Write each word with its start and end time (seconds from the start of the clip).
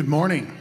Good 0.00 0.08
morning. 0.08 0.56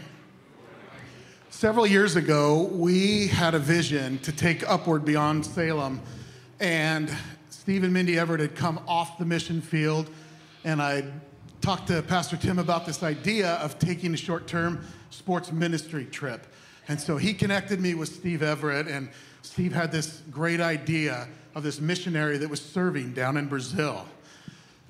Several 1.49 1.87
years 1.87 2.17
ago, 2.17 2.63
we 2.73 3.27
had 3.27 3.55
a 3.55 3.59
vision 3.59 4.19
to 4.19 4.33
take 4.33 4.69
Upward 4.69 5.05
Beyond 5.05 5.45
Salem, 5.45 6.01
and 6.59 7.09
Steve 7.49 7.85
and 7.85 7.93
Mindy 7.93 8.19
Everett 8.19 8.41
had 8.41 8.53
come 8.53 8.81
off 8.85 9.17
the 9.17 9.23
mission 9.23 9.61
field, 9.61 10.09
and 10.65 10.81
I 10.81 11.05
talked 11.61 11.87
to 11.87 12.01
Pastor 12.01 12.35
Tim 12.35 12.59
about 12.59 12.85
this 12.85 13.01
idea 13.01 13.51
of 13.51 13.79
taking 13.79 14.13
a 14.13 14.17
short 14.17 14.45
term 14.45 14.85
sports 15.09 15.53
ministry 15.53 16.03
trip. 16.03 16.45
And 16.89 16.99
so 16.99 17.15
he 17.15 17.33
connected 17.33 17.79
me 17.79 17.93
with 17.93 18.09
Steve 18.09 18.43
Everett, 18.43 18.87
and 18.87 19.07
Steve 19.41 19.71
had 19.71 19.89
this 19.89 20.21
great 20.29 20.59
idea 20.59 21.29
of 21.55 21.63
this 21.63 21.79
missionary 21.79 22.37
that 22.39 22.49
was 22.49 22.59
serving 22.61 23.13
down 23.13 23.37
in 23.37 23.47
Brazil. 23.47 24.05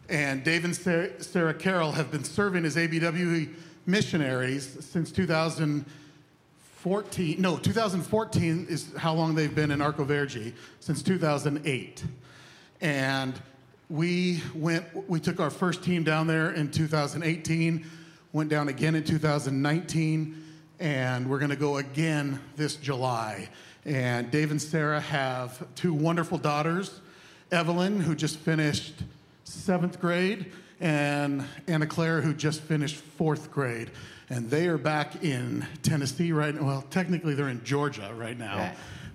And 0.09 0.43
Dave 0.43 0.65
and 0.65 0.75
Sarah 0.75 1.53
Carrel 1.53 1.91
have 1.91 2.09
been 2.09 2.23
serving 2.23 2.65
as 2.65 2.77
ABWE 2.77 3.53
missionaries 3.89 4.85
since 4.85 5.11
2014. 5.11 7.41
No, 7.41 7.57
2014 7.57 8.67
is 8.69 8.93
how 8.95 9.13
long 9.13 9.35
they've 9.35 9.53
been 9.53 9.71
in 9.71 9.81
Arco 9.81 10.03
Verde, 10.03 10.53
since 10.79 11.03
2008. 11.03 12.03
And 12.81 13.33
we 13.89 14.41
went, 14.53 14.85
we 15.09 15.19
took 15.19 15.39
our 15.39 15.49
first 15.49 15.83
team 15.83 16.03
down 16.03 16.27
there 16.27 16.51
in 16.51 16.71
2018, 16.71 17.85
went 18.31 18.49
down 18.49 18.67
again 18.67 18.95
in 18.95 19.03
2019, 19.03 20.43
and 20.79 21.29
we're 21.29 21.39
going 21.39 21.49
to 21.49 21.55
go 21.55 21.77
again 21.77 22.39
this 22.55 22.75
July. 22.75 23.49
And 23.85 24.29
Dave 24.29 24.51
and 24.51 24.61
Sarah 24.61 25.01
have 25.01 25.65
two 25.75 25.93
wonderful 25.93 26.37
daughters 26.37 27.01
Evelyn, 27.51 27.99
who 27.99 28.13
just 28.13 28.37
finished 28.37 28.93
seventh 29.43 29.99
grade, 29.99 30.51
and 30.79 31.43
Anna 31.67 31.85
Claire, 31.87 32.21
who 32.21 32.33
just 32.33 32.61
finished 32.61 32.95
fourth 32.95 33.51
grade. 33.51 33.91
And 34.29 34.49
they 34.49 34.67
are 34.67 34.77
back 34.77 35.23
in 35.23 35.65
Tennessee 35.81 36.31
right 36.31 36.53
now. 36.53 36.63
Well, 36.63 36.81
technically, 36.89 37.33
they're 37.33 37.49
in 37.49 37.63
Georgia 37.63 38.13
right 38.15 38.37
now. 38.37 38.57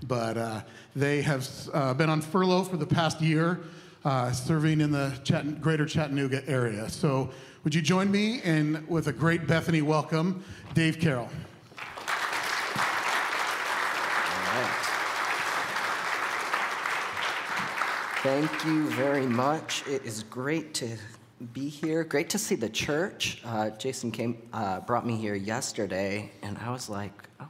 But 0.06 0.36
uh, 0.36 0.60
they 0.94 1.22
have 1.22 1.48
uh, 1.72 1.94
been 1.94 2.10
on 2.10 2.20
furlough 2.20 2.64
for 2.64 2.76
the 2.76 2.86
past 2.86 3.20
year, 3.20 3.60
uh, 4.04 4.32
serving 4.32 4.80
in 4.80 4.90
the 4.90 5.18
Chatt- 5.24 5.60
greater 5.60 5.86
Chattanooga 5.86 6.46
area. 6.48 6.88
So, 6.90 7.30
would 7.62 7.74
you 7.74 7.80
join 7.80 8.10
me 8.10 8.42
in 8.42 8.84
with 8.88 9.06
a 9.06 9.12
great 9.12 9.46
Bethany 9.46 9.80
welcome, 9.80 10.44
Dave 10.74 11.00
Carrel? 11.00 11.30
Thank 18.22 18.64
you 18.64 18.88
very 18.90 19.26
much. 19.26 19.86
It 19.86 20.04
is 20.04 20.22
great 20.24 20.72
to 20.74 20.88
be 21.52 21.68
here. 21.68 22.04
Great 22.04 22.30
to 22.30 22.38
see 22.38 22.54
the 22.54 22.68
church. 22.68 23.42
Uh, 23.44 23.70
Jason 23.70 24.10
came, 24.10 24.48
uh, 24.52 24.80
brought 24.80 25.06
me 25.06 25.16
here 25.16 25.34
yesterday, 25.34 26.30
and 26.42 26.56
I 26.58 26.70
was 26.70 26.88
like, 26.88 27.12
oh, 27.40 27.48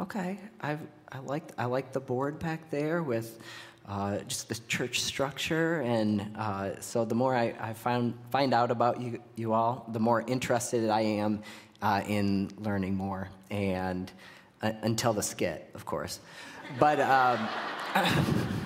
okay. 0.00 0.38
i 0.60 0.78
I 1.14 1.18
like 1.18 1.52
I 1.58 1.66
like 1.66 1.92
the 1.92 2.00
board 2.00 2.38
back 2.38 2.70
there 2.70 3.02
with 3.02 3.38
uh, 3.86 4.20
just 4.20 4.48
the 4.48 4.54
church 4.66 5.02
structure, 5.02 5.82
and 5.82 6.34
uh, 6.38 6.80
so 6.80 7.04
the 7.04 7.14
more 7.14 7.36
I, 7.36 7.54
I 7.60 7.74
find 7.74 8.14
find 8.30 8.54
out 8.54 8.70
about 8.70 9.00
you 9.00 9.20
you 9.36 9.52
all, 9.52 9.84
the 9.92 10.00
more 10.00 10.22
interested 10.22 10.88
I 10.88 11.02
am 11.02 11.42
uh, 11.82 12.00
in 12.06 12.50
learning 12.58 12.94
more. 12.94 13.28
And 13.50 14.10
uh, 14.62 14.72
until 14.80 15.12
the 15.12 15.22
skit, 15.22 15.70
of 15.74 15.84
course, 15.84 16.20
but. 16.78 16.98
Um, 16.98 17.48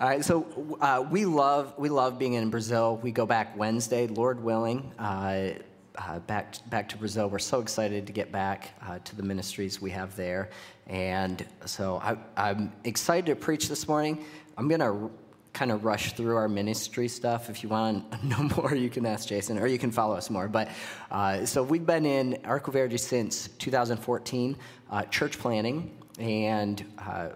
All 0.00 0.06
right, 0.06 0.24
so 0.24 0.46
uh, 0.80 1.04
we 1.10 1.24
love 1.24 1.74
we 1.76 1.88
love 1.88 2.20
being 2.20 2.34
in 2.34 2.50
Brazil. 2.50 3.00
We 3.02 3.10
go 3.10 3.26
back 3.26 3.56
Wednesday, 3.56 4.06
Lord 4.06 4.40
willing, 4.40 4.92
uh, 4.96 5.54
uh, 5.96 6.20
back 6.20 6.54
back 6.70 6.88
to 6.90 6.96
Brazil. 6.96 7.28
We're 7.28 7.40
so 7.40 7.58
excited 7.58 8.06
to 8.06 8.12
get 8.12 8.30
back 8.30 8.80
uh, 8.86 9.00
to 9.00 9.16
the 9.16 9.24
ministries 9.24 9.80
we 9.80 9.90
have 9.90 10.14
there, 10.14 10.50
and 10.86 11.44
so 11.64 12.00
I, 12.36 12.50
am 12.50 12.72
excited 12.84 13.26
to 13.26 13.34
preach 13.34 13.68
this 13.68 13.88
morning. 13.88 14.24
I'm 14.56 14.68
gonna 14.68 15.10
kind 15.52 15.72
of 15.72 15.84
rush 15.84 16.12
through 16.12 16.36
our 16.36 16.48
ministry 16.48 17.08
stuff. 17.08 17.50
If 17.50 17.64
you 17.64 17.68
want 17.68 18.08
to 18.12 18.26
know 18.28 18.48
more, 18.56 18.76
you 18.76 18.90
can 18.90 19.04
ask 19.04 19.26
Jason, 19.26 19.58
or 19.58 19.66
you 19.66 19.80
can 19.80 19.90
follow 19.90 20.14
us 20.14 20.30
more. 20.30 20.46
But 20.46 20.68
uh, 21.10 21.44
so 21.44 21.64
we've 21.64 21.84
been 21.84 22.06
in 22.06 22.38
Arco 22.44 22.70
Verde 22.70 22.98
since 22.98 23.48
2014, 23.58 24.56
uh, 24.92 25.02
church 25.06 25.40
planning, 25.40 25.90
and 26.20 26.84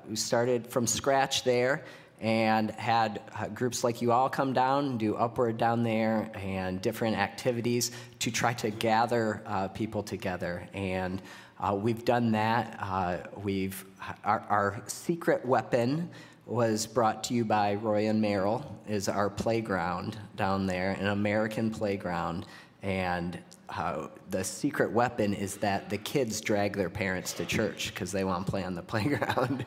we 0.08 0.14
started 0.14 0.68
from 0.68 0.86
scratch 0.86 1.42
there 1.42 1.82
and 2.22 2.70
had 2.70 3.20
uh, 3.36 3.48
groups 3.48 3.82
like 3.82 4.00
you 4.00 4.12
all 4.12 4.30
come 4.30 4.52
down 4.52 4.86
and 4.86 4.98
do 4.98 5.16
upward 5.16 5.58
down 5.58 5.82
there 5.82 6.30
and 6.34 6.80
different 6.80 7.16
activities 7.16 7.90
to 8.20 8.30
try 8.30 8.54
to 8.54 8.70
gather 8.70 9.42
uh, 9.44 9.66
people 9.68 10.04
together. 10.04 10.66
And 10.72 11.20
uh, 11.58 11.74
we've 11.74 12.04
done 12.04 12.30
that. 12.32 12.78
Uh, 12.80 13.18
we've 13.42 13.84
our, 14.24 14.44
our, 14.48 14.82
secret 14.86 15.44
weapon 15.44 16.08
was 16.46 16.86
brought 16.86 17.24
to 17.24 17.34
you 17.34 17.44
by 17.44 17.74
roy 17.74 18.08
and 18.08 18.20
merrill 18.20 18.64
is 18.88 19.08
our 19.08 19.30
playground 19.30 20.18
down 20.34 20.66
there 20.66 20.90
an 20.90 21.06
american 21.06 21.70
playground. 21.70 22.44
And 22.82 23.38
uh, 23.76 24.08
the 24.30 24.44
secret 24.44 24.90
weapon 24.92 25.32
is 25.32 25.56
that 25.58 25.88
the 25.88 25.96
kids 25.96 26.40
drag 26.40 26.76
their 26.76 26.90
parents 26.90 27.32
to 27.34 27.46
church 27.46 27.92
because 27.92 28.12
they 28.12 28.24
want 28.24 28.44
to 28.44 28.50
play 28.50 28.64
on 28.64 28.74
the 28.74 28.82
playground. 28.92 29.64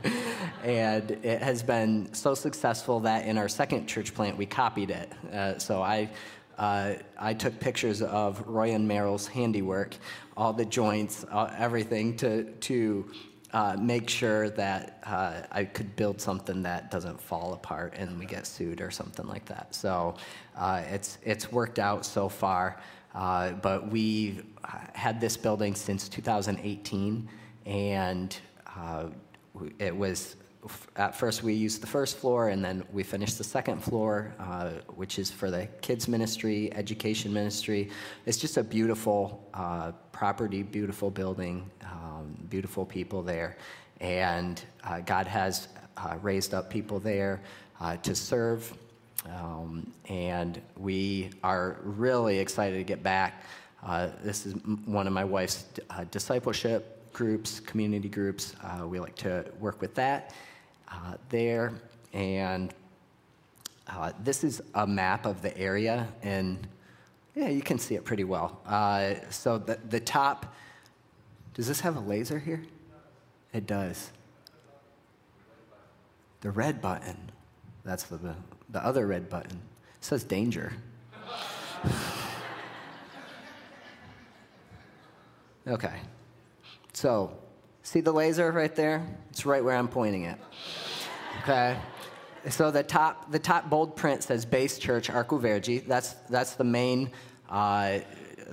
and 0.63 1.11
it 1.11 1.41
has 1.41 1.63
been 1.63 2.13
so 2.13 2.33
successful 2.33 2.99
that 2.99 3.25
in 3.25 3.37
our 3.37 3.47
second 3.47 3.87
church 3.87 4.13
plant, 4.13 4.37
we 4.37 4.45
copied 4.45 4.91
it. 4.91 5.11
Uh, 5.33 5.57
so 5.57 5.81
I, 5.81 6.09
uh, 6.57 6.93
I 7.17 7.33
took 7.33 7.59
pictures 7.59 8.01
of 8.01 8.45
Roy 8.47 8.73
and 8.73 8.87
Merrill's 8.87 9.27
handiwork, 9.27 9.95
all 10.37 10.53
the 10.53 10.65
joints, 10.65 11.25
everything 11.57 12.15
to, 12.17 12.43
to 12.43 13.11
uh, 13.53 13.75
make 13.79 14.09
sure 14.09 14.49
that 14.51 14.99
uh, 15.05 15.41
I 15.51 15.63
could 15.63 15.95
build 15.95 16.19
something 16.19 16.61
that 16.63 16.91
doesn't 16.91 17.21
fall 17.21 17.53
apart 17.53 17.93
and 17.97 18.19
we 18.19 18.25
get 18.25 18.45
sued 18.45 18.81
or 18.81 18.91
something 18.91 19.25
like 19.27 19.45
that. 19.45 19.73
So 19.73 20.15
uh, 20.57 20.83
it's, 20.89 21.17
it's 21.23 21.51
worked 21.51 21.79
out 21.79 22.05
so 22.05 22.29
far. 22.29 22.81
Uh, 23.15 23.51
but 23.53 23.89
we've 23.89 24.43
had 24.93 25.21
this 25.21 25.37
building 25.37 25.73
since 25.73 26.09
2018, 26.09 27.29
and 27.65 28.37
uh, 28.77 29.05
it 29.79 29.95
was 29.95 30.35
at 30.95 31.15
first 31.15 31.43
we 31.43 31.53
used 31.53 31.81
the 31.81 31.87
first 31.87 32.17
floor, 32.17 32.49
and 32.49 32.65
then 32.65 32.83
we 32.91 33.03
finished 33.03 33.37
the 33.37 33.43
second 33.43 33.81
floor, 33.81 34.33
uh, 34.39 34.71
which 34.95 35.19
is 35.19 35.31
for 35.31 35.49
the 35.49 35.67
kids 35.81 36.07
ministry, 36.07 36.73
education 36.73 37.31
ministry. 37.31 37.89
It's 38.25 38.37
just 38.37 38.57
a 38.57 38.63
beautiful 38.63 39.47
uh, 39.53 39.91
property, 40.11 40.63
beautiful 40.63 41.11
building, 41.11 41.69
um, 41.83 42.35
beautiful 42.49 42.85
people 42.85 43.21
there, 43.21 43.57
and 44.01 44.61
uh, 44.83 45.01
God 45.01 45.27
has 45.27 45.67
uh, 45.97 46.17
raised 46.21 46.53
up 46.53 46.69
people 46.69 46.99
there 46.99 47.41
to 48.01 48.15
serve 48.15 48.75
um, 49.29 49.91
and 50.09 50.61
we 50.77 51.31
are 51.43 51.77
really 51.83 52.39
excited 52.39 52.77
to 52.77 52.83
get 52.83 53.03
back. 53.03 53.43
Uh, 53.83 54.09
this 54.23 54.45
is 54.45 54.53
one 54.85 55.07
of 55.07 55.13
my 55.13 55.23
wife's 55.23 55.65
uh, 55.89 56.03
discipleship 56.11 57.13
groups, 57.13 57.59
community 57.59 58.09
groups. 58.09 58.55
Uh, 58.63 58.87
we 58.87 58.99
like 58.99 59.15
to 59.15 59.45
work 59.59 59.81
with 59.81 59.95
that 59.95 60.33
uh, 60.89 61.15
there. 61.29 61.73
And 62.13 62.73
uh, 63.87 64.11
this 64.23 64.43
is 64.43 64.61
a 64.73 64.87
map 64.87 65.25
of 65.25 65.41
the 65.41 65.55
area, 65.57 66.07
and 66.23 66.67
yeah, 67.35 67.49
you 67.49 67.61
can 67.61 67.77
see 67.77 67.95
it 67.95 68.03
pretty 68.03 68.23
well. 68.23 68.61
Uh, 68.65 69.15
so 69.29 69.57
the, 69.57 69.77
the 69.89 69.99
top, 69.99 70.55
does 71.53 71.67
this 71.67 71.81
have 71.81 71.95
a 71.95 71.99
laser 71.99 72.39
here? 72.39 72.63
It 73.53 73.67
does. 73.67 74.11
The 76.41 76.51
red 76.51 76.81
button. 76.81 77.31
That's 77.83 78.03
the, 78.03 78.35
the 78.69 78.85
other 78.85 79.07
red 79.07 79.29
button. 79.29 79.51
It 79.51 80.05
says 80.05 80.23
danger. 80.23 80.73
okay. 85.67 85.99
So, 86.93 87.37
see 87.83 88.01
the 88.01 88.11
laser 88.11 88.51
right 88.51 88.75
there? 88.75 89.05
It's 89.29 89.45
right 89.45 89.63
where 89.63 89.75
I'm 89.75 89.87
pointing 89.87 90.23
it. 90.23 90.37
Okay. 91.43 91.77
So 92.49 92.69
the 92.69 92.83
top, 92.83 93.31
the 93.31 93.39
top 93.39 93.69
bold 93.69 93.95
print 93.95 94.23
says 94.23 94.45
Base 94.45 94.77
Church 94.77 95.09
Arco 95.09 95.37
Verde. 95.37 95.79
That's, 95.79 96.13
that's 96.29 96.53
the 96.53 96.63
main, 96.63 97.11
uh, 97.49 97.99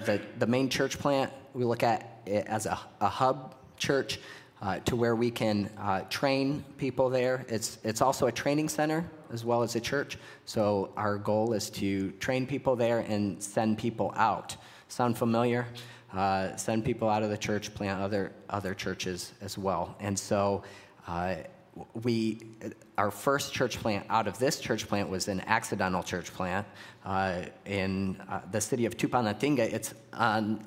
the, 0.07 0.21
the 0.39 0.47
main 0.47 0.69
church 0.71 0.99
plant. 0.99 1.31
We 1.53 1.65
look 1.65 1.83
at 1.83 2.21
it 2.25 2.47
as 2.47 2.67
a, 2.67 2.79
a 3.01 3.09
hub 3.09 3.55
church 3.77 4.19
uh, 4.63 4.79
to 4.81 4.97
where 4.97 5.17
we 5.17 5.31
can 5.31 5.69
uh, 5.79 6.01
train 6.09 6.65
people 6.79 7.11
there. 7.11 7.45
It's, 7.49 7.79
it's 7.83 8.01
also 8.01 8.29
a 8.29 8.33
training 8.33 8.69
center 8.69 9.05
as 9.33 9.45
well 9.45 9.63
as 9.63 9.75
a 9.75 9.81
church. 9.81 10.17
So 10.45 10.93
our 10.97 11.19
goal 11.19 11.53
is 11.53 11.69
to 11.71 12.13
train 12.13 12.47
people 12.47 12.77
there 12.77 13.01
and 13.01 13.43
send 13.43 13.79
people 13.79 14.13
out. 14.17 14.57
Sound 14.89 15.19
familiar? 15.19 15.67
Uh, 16.13 16.55
send 16.57 16.85
people 16.85 17.09
out 17.09 17.23
of 17.23 17.31
the 17.31 17.39
church, 17.39 17.75
plant 17.75 18.01
other, 18.01 18.33
other 18.51 18.75
churches 18.75 19.33
as 19.41 19.59
well. 19.59 19.97
And 19.99 20.17
so 20.17 20.63
uh, 21.09 21.37
we, 22.03 22.39
our 22.99 23.11
first 23.11 23.53
church 23.55 23.79
plant 23.79 24.07
out 24.11 24.29
of 24.29 24.39
this 24.39 24.61
church 24.61 24.87
plant 24.87 25.09
was 25.09 25.27
an 25.29 25.41
accidental 25.47 26.03
church 26.03 26.33
plant 26.33 26.67
uh, 27.05 27.43
in 27.65 28.21
uh, 28.29 28.43
the 28.51 28.61
city 28.61 28.87
of 28.87 28.97
Tupanatinga. 28.97 29.61
It's 29.61 29.95
on 30.13 30.65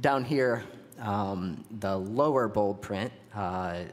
down 0.00 0.24
here, 0.24 0.64
um, 1.00 1.64
the 1.80 1.96
lower 1.96 2.48
bold 2.48 2.82
print, 2.82 3.12
uh, 3.34 3.84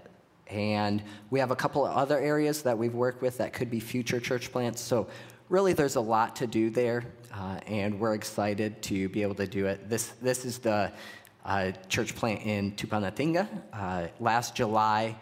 and 0.48 1.04
we 1.30 1.40
have 1.40 1.52
a 1.52 1.56
couple 1.56 1.86
of 1.86 1.96
other 1.96 2.20
areas 2.20 2.62
that 2.64 2.78
we've 2.78 2.94
worked 2.94 3.22
with 3.22 3.38
that 3.40 3.54
could 3.54 3.70
be 3.70 3.80
future 3.80 4.20
church 4.20 4.52
plants. 4.52 4.82
So, 4.82 5.08
really, 5.50 5.74
there's 5.74 5.96
a 5.96 6.02
lot 6.02 6.36
to 6.38 6.48
do 6.48 6.70
there, 6.70 7.06
uh, 7.34 7.60
and 7.68 8.00
we're 8.00 8.14
excited 8.14 8.82
to 8.84 9.10
be 9.10 9.22
able 9.22 9.36
to 9.36 9.48
do 9.48 9.66
it. 9.68 9.90
This, 9.90 10.10
this 10.22 10.46
is 10.46 10.60
the 10.60 10.92
uh, 11.46 11.72
church 11.90 12.16
plant 12.16 12.42
in 12.44 12.72
Tupanatinga. 12.74 13.48
Uh, 13.72 14.08
last 14.20 14.56
July, 14.56 15.16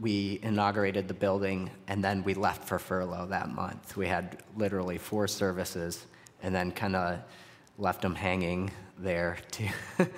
we 0.00 0.40
inaugurated 0.42 1.08
the 1.08 1.14
building, 1.14 1.70
and 1.88 2.02
then 2.02 2.22
we 2.24 2.34
left 2.34 2.64
for 2.64 2.78
furlough 2.78 3.26
that 3.26 3.50
month. 3.50 3.96
We 3.96 4.06
had 4.06 4.42
literally 4.56 4.98
four 4.98 5.26
services, 5.26 6.06
and 6.42 6.54
then 6.54 6.70
kind 6.72 6.96
of 6.96 7.20
left 7.78 8.02
them 8.02 8.14
hanging 8.14 8.70
there. 8.98 9.38
To 9.52 9.68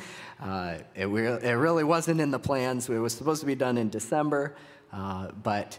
uh, 0.41 0.79
it, 0.95 1.07
it, 1.07 1.55
really 1.55 1.85
wasn't 1.85 2.21
in 2.21 2.31
the 2.31 2.39
plans. 2.39 2.89
It 2.89 2.99
was 2.99 3.13
supposed 3.13 3.41
to 3.41 3.47
be 3.47 3.55
done 3.55 3.77
in 3.77 3.89
December, 3.89 4.55
uh, 4.93 5.29
but 5.43 5.79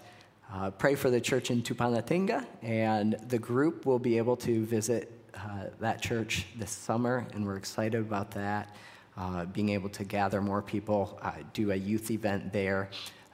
uh, 0.54 0.72
pray 0.72 0.96
for 0.96 1.10
the 1.10 1.22
church 1.22 1.52
in 1.52 1.62
Tupanatinga, 1.62 2.46
and 2.62 3.14
the 3.30 3.40
group 3.40 3.86
will 3.86 4.00
be 4.00 4.18
able 4.18 4.36
to 4.38 4.66
visit 4.66 5.12
uh, 5.34 5.66
that 5.80 6.02
church 6.02 6.46
this 6.58 6.72
summer, 6.72 7.26
and 7.34 7.46
we're 7.46 7.58
excited 7.58 8.02
about 8.02 8.32
that. 8.32 8.76
Uh, 9.18 9.46
being 9.46 9.70
able 9.70 9.90
to 9.90 10.04
gather 10.04 10.42
more 10.42 10.62
people, 10.62 11.20
do 11.54 11.72
a 11.72 11.76
youth 11.76 12.10
event 12.10 12.54
there 12.54 12.90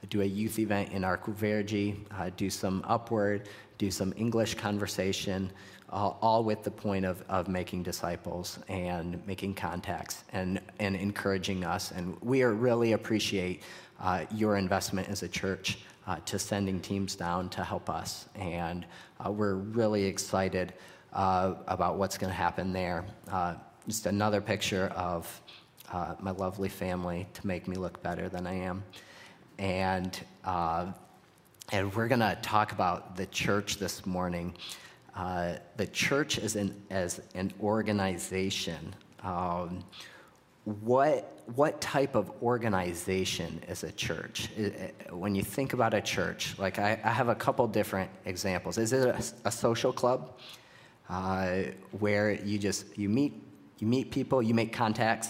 do 0.08 0.22
a 0.22 0.24
youth 0.24 0.58
event 0.58 0.92
in 0.92 1.04
Verde, 1.26 2.04
uh, 2.12 2.30
do 2.36 2.50
some 2.50 2.82
upward, 2.86 3.48
do 3.78 3.90
some 3.90 4.12
English 4.16 4.54
conversation, 4.54 5.50
all, 5.90 6.18
all 6.20 6.44
with 6.44 6.62
the 6.62 6.70
point 6.70 7.04
of, 7.04 7.22
of 7.28 7.48
making 7.48 7.82
disciples 7.82 8.58
and 8.68 9.24
making 9.26 9.54
contacts 9.54 10.24
and, 10.32 10.60
and 10.78 10.96
encouraging 10.96 11.64
us. 11.64 11.90
And 11.92 12.16
we 12.22 12.42
really 12.42 12.92
appreciate 12.92 13.62
uh, 14.00 14.24
your 14.32 14.56
investment 14.56 15.08
as 15.08 15.22
a 15.22 15.28
church 15.28 15.78
uh, 16.06 16.18
to 16.26 16.38
sending 16.38 16.80
teams 16.80 17.16
down 17.16 17.48
to 17.50 17.64
help 17.64 17.90
us. 17.90 18.26
And 18.34 18.86
uh, 19.24 19.30
we're 19.30 19.54
really 19.54 20.04
excited 20.04 20.74
uh, 21.12 21.54
about 21.66 21.96
what's 21.96 22.18
going 22.18 22.30
to 22.30 22.36
happen 22.36 22.72
there. 22.72 23.04
Uh, 23.30 23.54
just 23.86 24.06
another 24.06 24.40
picture 24.40 24.88
of 24.96 25.40
my 26.20 26.32
lovely 26.32 26.68
family 26.68 27.26
to 27.32 27.46
make 27.46 27.68
me 27.68 27.76
look 27.76 28.02
better 28.02 28.28
than 28.28 28.46
I 28.46 28.54
am 28.54 28.82
and 29.58 30.18
uh, 30.44 30.86
and 31.72 31.94
we're 31.94 32.08
going 32.08 32.20
to 32.20 32.38
talk 32.42 32.72
about 32.72 33.16
the 33.16 33.26
church 33.26 33.78
this 33.78 34.06
morning. 34.06 34.54
Uh, 35.14 35.54
the 35.76 35.86
church 35.86 36.38
as 36.38 36.56
an 36.56 36.74
as 36.90 37.20
an 37.34 37.52
organization. 37.60 38.94
Um, 39.22 39.82
what 40.64 41.42
what 41.54 41.80
type 41.80 42.14
of 42.14 42.30
organization 42.42 43.60
is 43.68 43.84
a 43.84 43.92
church? 43.92 44.48
When 45.10 45.34
you 45.34 45.42
think 45.42 45.72
about 45.72 45.94
a 45.94 46.00
church, 46.00 46.58
like 46.58 46.78
I, 46.78 47.00
I 47.04 47.10
have 47.10 47.28
a 47.28 47.34
couple 47.34 47.66
different 47.68 48.10
examples. 48.24 48.76
Is 48.76 48.92
it 48.92 49.06
a, 49.06 49.48
a 49.48 49.52
social 49.52 49.92
club 49.92 50.32
uh, 51.08 51.62
where 51.98 52.32
you 52.32 52.58
just 52.58 52.98
you 52.98 53.08
meet 53.08 53.42
you 53.78 53.86
meet 53.86 54.10
people, 54.10 54.42
you 54.42 54.54
make 54.54 54.72
contacts, 54.72 55.28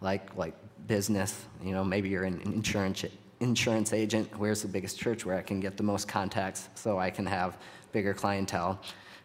like 0.00 0.36
like 0.36 0.54
business. 0.86 1.44
You 1.62 1.72
know, 1.72 1.84
maybe 1.84 2.08
you're 2.08 2.24
an 2.24 2.40
insurance 2.42 3.04
insurance 3.42 3.92
agent, 3.92 4.28
where's 4.38 4.62
the 4.62 4.68
biggest 4.68 4.98
church 4.98 5.26
where 5.26 5.36
I 5.36 5.42
can 5.42 5.60
get 5.60 5.76
the 5.76 5.82
most 5.82 6.06
contacts 6.08 6.68
so 6.74 6.98
I 6.98 7.10
can 7.10 7.26
have 7.26 7.58
bigger 7.90 8.14
clientele, 8.14 8.80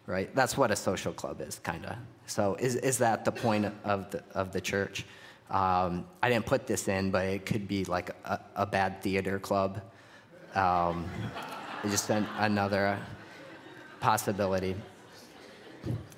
right? 0.06 0.34
That's 0.34 0.56
what 0.56 0.70
a 0.70 0.76
social 0.76 1.12
club 1.12 1.40
is, 1.40 1.60
kind 1.60 1.86
of. 1.86 1.96
So 2.26 2.56
is, 2.56 2.74
is 2.76 2.98
that 2.98 3.24
the 3.24 3.32
point 3.32 3.72
of 3.84 4.10
the, 4.10 4.22
of 4.34 4.52
the 4.52 4.60
church? 4.60 5.06
Um, 5.50 6.04
I 6.22 6.28
didn't 6.28 6.46
put 6.46 6.66
this 6.66 6.88
in, 6.88 7.10
but 7.10 7.24
it 7.26 7.46
could 7.46 7.66
be 7.66 7.84
like 7.84 8.10
a, 8.24 8.40
a 8.56 8.66
bad 8.66 9.00
theater 9.02 9.38
club. 9.38 9.80
Um, 10.54 11.08
just 11.88 12.10
an, 12.10 12.26
another 12.38 12.98
possibility. 14.00 14.74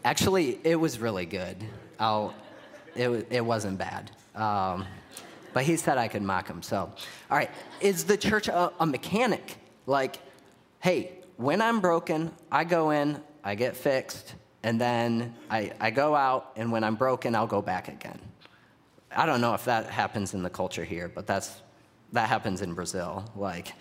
Actually, 0.04 0.58
it 0.64 0.76
was 0.76 0.98
really 0.98 1.26
good. 1.26 1.56
I'll, 1.98 2.34
it, 2.96 3.26
it 3.30 3.44
wasn't 3.44 3.78
bad. 3.78 4.10
Um, 4.34 4.86
but 5.52 5.64
he 5.64 5.76
said 5.76 5.98
I 5.98 6.08
could 6.08 6.22
mock 6.22 6.48
him. 6.48 6.62
So, 6.62 6.92
all 7.30 7.36
right, 7.36 7.50
is 7.80 8.04
the 8.04 8.16
church 8.16 8.48
a, 8.48 8.72
a 8.80 8.86
mechanic? 8.86 9.56
Like, 9.86 10.16
hey, 10.80 11.12
when 11.36 11.60
I'm 11.62 11.80
broken, 11.80 12.32
I 12.50 12.64
go 12.64 12.90
in, 12.90 13.20
I 13.42 13.54
get 13.54 13.76
fixed, 13.76 14.34
and 14.62 14.80
then 14.80 15.34
I, 15.50 15.72
I 15.80 15.90
go 15.90 16.14
out, 16.14 16.52
and 16.56 16.70
when 16.70 16.84
I'm 16.84 16.96
broken, 16.96 17.34
I'll 17.34 17.46
go 17.46 17.62
back 17.62 17.88
again. 17.88 18.18
I 19.14 19.26
don't 19.26 19.40
know 19.40 19.54
if 19.54 19.64
that 19.64 19.86
happens 19.86 20.34
in 20.34 20.42
the 20.42 20.50
culture 20.50 20.84
here, 20.84 21.08
but 21.08 21.26
that's, 21.26 21.62
that 22.12 22.28
happens 22.28 22.62
in 22.62 22.74
Brazil. 22.74 23.24
Like, 23.34 23.72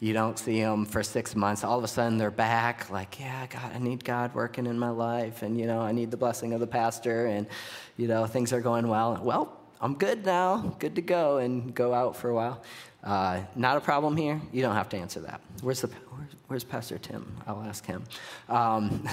you 0.00 0.12
don't 0.12 0.38
see 0.38 0.60
them 0.60 0.86
for 0.86 1.02
six 1.02 1.34
months. 1.34 1.64
All 1.64 1.76
of 1.76 1.82
a 1.82 1.88
sudden, 1.88 2.18
they're 2.18 2.30
back. 2.30 2.88
Like, 2.88 3.18
yeah, 3.18 3.46
God, 3.48 3.72
I 3.74 3.78
need 3.78 4.04
God 4.04 4.32
working 4.32 4.66
in 4.66 4.78
my 4.78 4.90
life, 4.90 5.42
and 5.42 5.58
you 5.58 5.66
know, 5.66 5.80
I 5.80 5.90
need 5.90 6.12
the 6.12 6.16
blessing 6.16 6.52
of 6.52 6.60
the 6.60 6.68
pastor, 6.68 7.26
and 7.26 7.48
you 7.96 8.06
know, 8.06 8.24
things 8.26 8.52
are 8.52 8.60
going 8.60 8.86
well. 8.86 9.18
Well, 9.20 9.57
I'm 9.80 9.94
good 9.94 10.24
now, 10.24 10.74
good 10.78 10.96
to 10.96 11.02
go, 11.02 11.38
and 11.38 11.72
go 11.74 11.94
out 11.94 12.16
for 12.16 12.30
a 12.30 12.34
while. 12.34 12.62
Uh, 13.04 13.42
not 13.54 13.76
a 13.76 13.80
problem 13.80 14.16
here. 14.16 14.40
You 14.52 14.62
don't 14.62 14.74
have 14.74 14.88
to 14.90 14.96
answer 14.96 15.20
that. 15.20 15.40
Where's, 15.62 15.82
the, 15.82 15.86
where's, 15.86 16.30
where's 16.48 16.64
Pastor 16.64 16.98
Tim? 16.98 17.36
I'll 17.46 17.62
ask 17.62 17.86
him. 17.86 18.02
Um, 18.48 19.08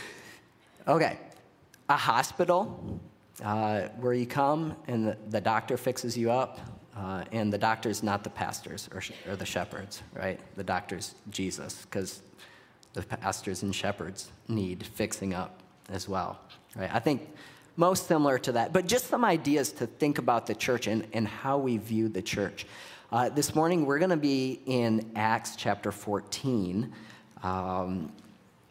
okay, 0.88 1.18
a 1.88 1.96
hospital 1.96 3.00
uh, 3.42 3.88
where 4.00 4.12
you 4.12 4.26
come 4.26 4.76
and 4.86 5.06
the, 5.06 5.16
the 5.30 5.40
doctor 5.40 5.78
fixes 5.78 6.16
you 6.16 6.30
up, 6.30 6.60
uh, 6.94 7.24
and 7.32 7.50
the 7.50 7.58
doctor's 7.58 8.02
not 8.02 8.22
the 8.22 8.30
pastors 8.30 8.88
or, 8.92 9.02
or 9.30 9.36
the 9.36 9.46
shepherds, 9.46 10.02
right? 10.14 10.38
The 10.56 10.64
doctor's 10.64 11.14
Jesus, 11.30 11.86
because 11.86 12.20
the 12.92 13.02
pastors 13.02 13.62
and 13.62 13.74
shepherds 13.74 14.30
need 14.48 14.84
fixing 14.84 15.32
up 15.32 15.62
as 15.88 16.06
well, 16.06 16.38
right? 16.76 16.90
I 16.92 16.98
think 16.98 17.30
most 17.80 18.06
similar 18.06 18.38
to 18.38 18.52
that. 18.52 18.74
But 18.74 18.86
just 18.86 19.06
some 19.06 19.24
ideas 19.24 19.72
to 19.72 19.86
think 19.86 20.18
about 20.18 20.46
the 20.46 20.54
church 20.54 20.86
and, 20.86 21.06
and 21.14 21.26
how 21.26 21.56
we 21.56 21.78
view 21.78 22.10
the 22.10 22.20
church. 22.20 22.66
Uh, 23.10 23.30
this 23.30 23.54
morning, 23.54 23.86
we're 23.86 23.98
going 23.98 24.10
to 24.10 24.18
be 24.18 24.60
in 24.66 25.10
Acts 25.16 25.56
chapter 25.56 25.90
14 25.90 26.92
um, 27.42 28.12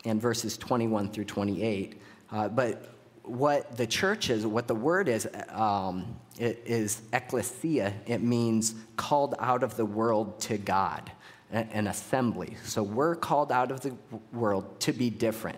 and 0.05 0.21
verses 0.21 0.59
21 0.59 1.09
through 1.09 1.25
28. 1.25 1.99
Uh, 2.31 2.49
but 2.49 2.93
what 3.23 3.75
the 3.75 3.87
church 3.87 4.29
is, 4.29 4.45
what 4.45 4.67
the 4.67 4.75
word 4.75 5.09
is, 5.09 5.27
um, 5.49 6.15
it 6.37 6.61
is 6.67 7.01
ecclesia. 7.11 7.93
It 8.05 8.21
means 8.21 8.75
called 8.95 9.33
out 9.39 9.63
of 9.63 9.75
the 9.75 9.85
world 9.85 10.39
to 10.41 10.59
God, 10.59 11.11
an 11.51 11.87
assembly. 11.87 12.57
So 12.63 12.83
we're 12.83 13.15
called 13.15 13.51
out 13.51 13.71
of 13.71 13.81
the 13.81 13.97
world 14.31 14.79
to 14.81 14.93
be 14.93 15.09
different. 15.09 15.57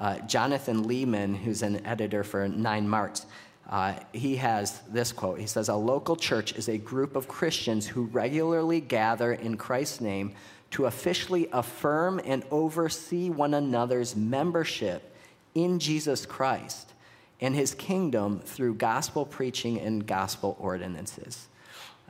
Uh, 0.00 0.18
Jonathan 0.20 0.84
Leeman, 0.84 1.36
who's 1.36 1.62
an 1.62 1.84
editor 1.86 2.24
for 2.24 2.48
Nine 2.48 2.88
Marks, 2.88 3.26
uh, 3.68 3.94
he 4.12 4.36
has 4.36 4.80
this 4.90 5.12
quote. 5.12 5.38
He 5.38 5.46
says, 5.46 5.68
A 5.68 5.74
local 5.74 6.16
church 6.16 6.54
is 6.54 6.68
a 6.68 6.78
group 6.78 7.14
of 7.14 7.28
Christians 7.28 7.86
who 7.86 8.04
regularly 8.04 8.80
gather 8.80 9.34
in 9.34 9.56
Christ's 9.56 10.00
name 10.00 10.32
to 10.72 10.86
officially 10.86 11.48
affirm 11.52 12.20
and 12.24 12.42
oversee 12.50 13.28
one 13.28 13.54
another's 13.54 14.16
membership 14.16 15.14
in 15.54 15.78
Jesus 15.78 16.24
Christ 16.26 16.92
and 17.40 17.54
his 17.54 17.74
kingdom 17.74 18.40
through 18.40 18.74
gospel 18.74 19.24
preaching 19.24 19.78
and 19.78 20.06
gospel 20.06 20.56
ordinances. 20.58 21.48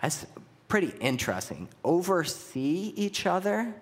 That's 0.01 0.27
pretty 0.69 0.93
interesting. 1.01 1.69
Oversee 1.85 2.93
each 2.97 3.27
other? 3.27 3.75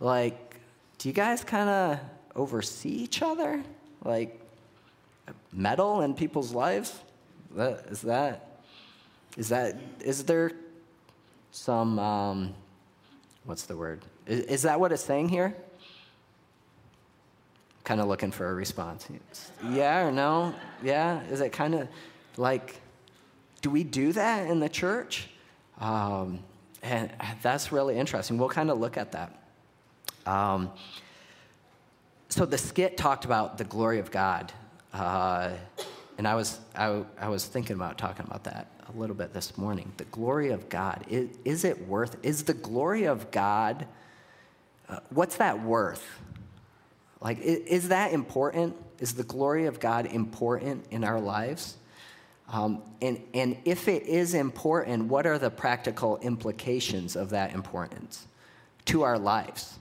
Like, 0.00 0.56
do 0.98 1.08
you 1.08 1.12
guys 1.12 1.44
kind 1.44 1.68
of 1.68 2.00
oversee 2.34 2.90
each 2.90 3.22
other? 3.22 3.62
Like 4.04 4.40
meddle 5.52 6.00
in 6.02 6.14
people's 6.14 6.52
lives? 6.52 6.98
Is 7.56 8.02
that 8.02 8.58
is 9.36 9.48
that 9.48 9.76
is 10.00 10.24
there 10.24 10.52
some 11.50 11.98
um, 11.98 12.54
what's 13.44 13.64
the 13.64 13.76
word? 13.76 14.02
Is, 14.26 14.40
is 14.40 14.62
that 14.62 14.78
what 14.80 14.92
it's 14.92 15.04
saying 15.04 15.28
here? 15.28 15.54
Kind 17.84 18.00
of 18.00 18.06
looking 18.06 18.30
for 18.30 18.48
a 18.48 18.54
response. 18.54 19.08
Yeah 19.70 20.06
or 20.06 20.12
no? 20.12 20.54
Yeah? 20.82 21.22
Is 21.24 21.40
it 21.40 21.52
kind 21.52 21.74
of 21.74 21.88
like, 22.36 22.80
do 23.60 23.70
we 23.70 23.84
do 23.84 24.12
that 24.12 24.48
in 24.48 24.60
the 24.60 24.68
church? 24.68 25.28
Um, 25.80 26.40
and 26.82 27.10
that's 27.42 27.72
really 27.72 27.96
interesting. 27.96 28.38
We'll 28.38 28.48
kind 28.48 28.70
of 28.70 28.78
look 28.78 28.96
at 28.96 29.12
that. 29.12 29.36
Um, 30.26 30.70
so 32.32 32.46
the 32.46 32.56
skit 32.56 32.96
talked 32.96 33.26
about 33.26 33.58
the 33.58 33.64
glory 33.64 33.98
of 33.98 34.10
God. 34.10 34.50
Uh, 34.94 35.50
and 36.16 36.26
I 36.26 36.34
was, 36.34 36.60
I, 36.74 37.04
I, 37.20 37.28
was 37.28 37.44
thinking 37.44 37.76
about 37.76 37.98
talking 37.98 38.24
about 38.26 38.44
that 38.44 38.68
a 38.88 38.98
little 38.98 39.14
bit 39.14 39.34
this 39.34 39.58
morning. 39.58 39.92
The 39.98 40.04
glory 40.04 40.48
of 40.48 40.70
God. 40.70 41.04
Is, 41.10 41.28
is 41.44 41.66
it 41.66 41.86
worth, 41.86 42.16
is 42.22 42.44
the 42.44 42.54
glory 42.54 43.04
of 43.04 43.30
God, 43.30 43.86
uh, 44.88 45.00
what's 45.10 45.36
that 45.36 45.62
worth? 45.62 46.08
Like, 47.20 47.38
is, 47.38 47.58
is, 47.66 47.88
that 47.90 48.14
important? 48.14 48.76
Is 48.98 49.12
the 49.12 49.24
glory 49.24 49.66
of 49.66 49.78
God 49.78 50.06
important 50.06 50.86
in 50.90 51.04
our 51.04 51.20
lives? 51.20 51.76
Um, 52.50 52.80
and, 53.02 53.20
and 53.34 53.58
if 53.66 53.88
it 53.88 54.04
is 54.04 54.32
important, 54.32 55.04
what 55.04 55.26
are 55.26 55.38
the 55.38 55.50
practical 55.50 56.16
implications 56.22 57.14
of 57.14 57.28
that 57.28 57.52
importance 57.52 58.26
to 58.86 59.02
our 59.02 59.18
lives? 59.18 59.78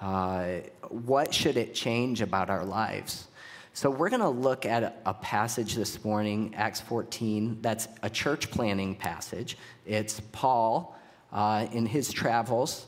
Uh, 0.00 0.60
what 0.88 1.34
should 1.34 1.56
it 1.56 1.74
change 1.74 2.22
about 2.22 2.48
our 2.48 2.64
lives? 2.64 3.28
So, 3.72 3.90
we're 3.90 4.08
going 4.08 4.22
to 4.22 4.28
look 4.28 4.66
at 4.66 5.00
a, 5.06 5.14
passage 5.14 5.74
this 5.74 6.04
morning, 6.04 6.54
Acts 6.56 6.80
14, 6.80 7.58
that's 7.60 7.86
a 8.02 8.10
church 8.10 8.50
planning 8.50 8.94
passage. 8.94 9.56
It's 9.86 10.20
Paul 10.32 10.98
uh, 11.32 11.66
in 11.70 11.86
his 11.86 12.12
travels, 12.12 12.86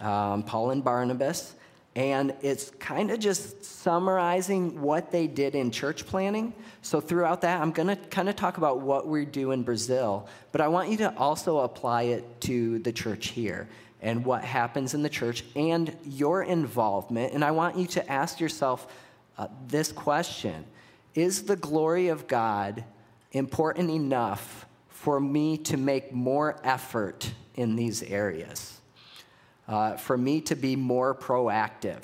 um, 0.00 0.42
Paul 0.44 0.70
and 0.70 0.82
Barnabas, 0.82 1.54
and 1.94 2.34
it's 2.40 2.70
kind 2.78 3.10
of 3.10 3.20
just 3.20 3.64
summarizing 3.64 4.80
what 4.80 5.10
they 5.10 5.26
did 5.26 5.54
in 5.54 5.70
church 5.70 6.06
planning. 6.06 6.54
So, 6.80 7.00
throughout 7.00 7.42
that, 7.42 7.60
I'm 7.60 7.72
going 7.72 7.88
to 7.88 7.96
kind 7.96 8.28
of 8.28 8.36
talk 8.36 8.56
about 8.56 8.80
what 8.80 9.06
we 9.06 9.26
do 9.26 9.50
in 9.50 9.62
Brazil, 9.62 10.26
but 10.52 10.60
I 10.60 10.68
want 10.68 10.88
you 10.88 10.96
to 10.98 11.14
also 11.18 11.58
apply 11.58 12.04
it 12.04 12.40
to 12.42 12.78
the 12.78 12.92
church 12.92 13.28
here 13.28 13.68
and 14.04 14.24
what 14.24 14.44
happens 14.44 14.94
in 14.94 15.02
the 15.02 15.08
church 15.08 15.44
and 15.56 15.96
your 16.04 16.44
involvement. 16.44 17.32
And 17.32 17.44
I 17.44 17.50
want 17.50 17.76
you 17.76 17.86
to 17.88 18.12
ask 18.12 18.38
yourself 18.38 18.86
uh, 19.36 19.48
this 19.66 19.90
question 19.90 20.64
Is 21.16 21.42
the 21.42 21.56
glory 21.56 22.06
of 22.08 22.28
God 22.28 22.84
important 23.32 23.90
enough 23.90 24.66
for 24.88 25.18
me 25.18 25.58
to 25.58 25.76
make 25.76 26.12
more 26.12 26.60
effort 26.62 27.32
in 27.56 27.74
these 27.74 28.04
areas? 28.04 28.80
uh, 29.68 29.96
for 29.96 30.16
me 30.16 30.40
to 30.42 30.54
be 30.54 30.76
more 30.76 31.14
proactive. 31.14 32.02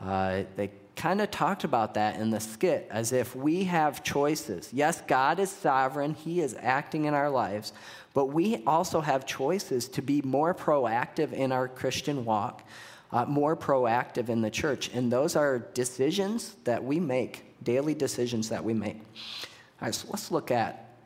Uh, 0.00 0.44
they 0.56 0.70
kind 0.96 1.20
of 1.20 1.30
talked 1.30 1.64
about 1.64 1.94
that 1.94 2.18
in 2.20 2.30
the 2.30 2.40
skit 2.40 2.86
as 2.90 3.12
if 3.12 3.34
we 3.34 3.64
have 3.64 4.02
choices. 4.02 4.70
Yes, 4.72 5.00
God 5.06 5.38
is 5.38 5.50
sovereign, 5.50 6.14
He 6.14 6.40
is 6.40 6.56
acting 6.58 7.04
in 7.04 7.14
our 7.14 7.30
lives, 7.30 7.72
but 8.14 8.26
we 8.26 8.62
also 8.66 9.00
have 9.00 9.26
choices 9.26 9.88
to 9.88 10.02
be 10.02 10.22
more 10.22 10.54
proactive 10.54 11.32
in 11.32 11.52
our 11.52 11.68
Christian 11.68 12.24
walk, 12.24 12.66
uh, 13.12 13.24
more 13.24 13.56
proactive 13.56 14.28
in 14.28 14.40
the 14.40 14.50
church. 14.50 14.90
And 14.92 15.12
those 15.12 15.36
are 15.36 15.58
decisions 15.58 16.56
that 16.64 16.82
we 16.82 16.98
make, 16.98 17.54
daily 17.62 17.94
decisions 17.94 18.48
that 18.48 18.64
we 18.64 18.74
make. 18.74 18.96
All 18.96 19.86
right, 19.86 19.94
so 19.94 20.08
let's 20.10 20.30
look 20.30 20.50
at 20.50 20.96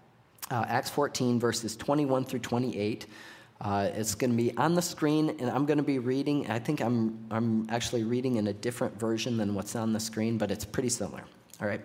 uh, 0.50 0.64
Acts 0.66 0.90
14, 0.90 1.38
verses 1.38 1.76
21 1.76 2.24
through 2.24 2.40
28. 2.40 3.06
Uh, 3.60 3.88
it's 3.94 4.14
going 4.14 4.30
to 4.30 4.36
be 4.36 4.54
on 4.56 4.74
the 4.74 4.82
screen, 4.82 5.30
and 5.38 5.48
I'm 5.48 5.64
going 5.64 5.78
to 5.78 5.84
be 5.84 5.98
reading. 5.98 6.50
I 6.50 6.58
think 6.58 6.80
I'm, 6.80 7.24
I'm 7.30 7.66
actually 7.70 8.04
reading 8.04 8.36
in 8.36 8.48
a 8.48 8.52
different 8.52 8.98
version 8.98 9.36
than 9.36 9.54
what's 9.54 9.76
on 9.76 9.92
the 9.92 10.00
screen, 10.00 10.38
but 10.38 10.50
it's 10.50 10.64
pretty 10.64 10.88
similar. 10.88 11.22
All 11.60 11.68
right. 11.68 11.80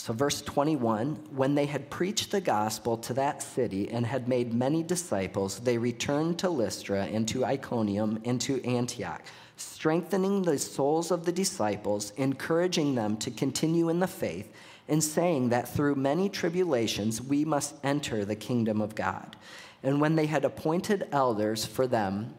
So, 0.00 0.14
verse 0.14 0.40
21 0.40 1.16
When 1.30 1.54
they 1.54 1.66
had 1.66 1.90
preached 1.90 2.30
the 2.30 2.40
gospel 2.40 2.96
to 2.96 3.12
that 3.12 3.42
city 3.42 3.90
and 3.90 4.06
had 4.06 4.28
made 4.28 4.54
many 4.54 4.82
disciples, 4.82 5.60
they 5.60 5.76
returned 5.76 6.38
to 6.38 6.48
Lystra 6.48 7.04
and 7.04 7.28
to 7.28 7.44
Iconium 7.44 8.18
and 8.24 8.40
to 8.40 8.64
Antioch, 8.64 9.20
strengthening 9.58 10.40
the 10.40 10.58
souls 10.58 11.10
of 11.10 11.26
the 11.26 11.32
disciples, 11.32 12.14
encouraging 12.16 12.94
them 12.94 13.18
to 13.18 13.30
continue 13.30 13.90
in 13.90 14.00
the 14.00 14.06
faith, 14.06 14.50
and 14.88 15.04
saying 15.04 15.50
that 15.50 15.68
through 15.68 15.96
many 15.96 16.30
tribulations 16.30 17.20
we 17.20 17.44
must 17.44 17.74
enter 17.84 18.24
the 18.24 18.34
kingdom 18.34 18.80
of 18.80 18.94
God. 18.94 19.36
And 19.82 20.00
when 20.00 20.16
they 20.16 20.26
had 20.26 20.46
appointed 20.46 21.08
elders 21.12 21.66
for 21.66 21.86
them 21.86 22.32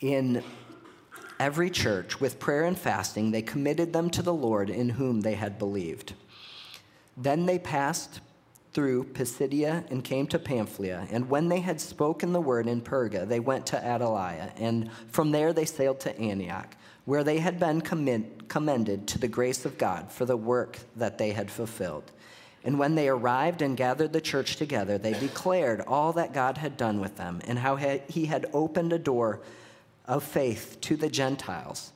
in 0.00 0.44
every 1.38 1.70
church 1.70 2.20
with 2.20 2.38
prayer 2.38 2.64
and 2.64 2.78
fasting, 2.78 3.30
they 3.30 3.42
committed 3.42 3.92
them 3.92 4.10
to 4.10 4.22
the 4.22 4.34
Lord 4.34 4.70
in 4.70 4.90
whom 4.90 5.20
they 5.20 5.34
had 5.34 5.58
believed. 5.58 6.14
Then 7.16 7.46
they 7.46 7.58
passed 7.58 8.20
through 8.72 9.04
Pisidia 9.04 9.84
and 9.90 10.04
came 10.04 10.26
to 10.28 10.38
Pamphylia. 10.38 11.08
And 11.10 11.28
when 11.28 11.48
they 11.48 11.60
had 11.60 11.80
spoken 11.80 12.32
the 12.32 12.40
word 12.40 12.66
in 12.66 12.80
Perga, 12.80 13.26
they 13.26 13.40
went 13.40 13.66
to 13.66 13.76
Attalia. 13.76 14.52
And 14.56 14.90
from 15.08 15.32
there 15.32 15.52
they 15.52 15.64
sailed 15.64 16.00
to 16.00 16.16
Antioch, 16.18 16.76
where 17.04 17.24
they 17.24 17.38
had 17.38 17.58
been 17.58 17.80
commended 17.80 19.08
to 19.08 19.18
the 19.18 19.26
grace 19.26 19.64
of 19.64 19.78
God 19.78 20.12
for 20.12 20.26
the 20.26 20.36
work 20.36 20.78
that 20.96 21.18
they 21.18 21.32
had 21.32 21.50
fulfilled. 21.50 22.12
And 22.62 22.78
when 22.78 22.94
they 22.94 23.08
arrived 23.08 23.62
and 23.62 23.76
gathered 23.76 24.12
the 24.12 24.20
church 24.20 24.56
together, 24.56 24.98
they 24.98 25.14
declared 25.14 25.80
all 25.80 26.12
that 26.12 26.34
God 26.34 26.58
had 26.58 26.76
done 26.76 27.00
with 27.00 27.16
them 27.16 27.40
and 27.46 27.58
how 27.58 27.76
he 27.76 28.26
had 28.26 28.46
opened 28.52 28.92
a 28.92 28.98
door 28.98 29.40
of 30.08 30.24
faith 30.24 30.78
to 30.80 30.96
the 30.96 31.08
Gentiles. 31.08 31.92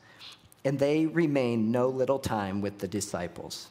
And 0.65 0.79
they 0.79 1.07
remained 1.07 1.73
no 1.73 1.89
little 1.89 2.21
time 2.21 2.61
with 2.61 2.79
the 2.79 2.87
disciples. 2.87 3.69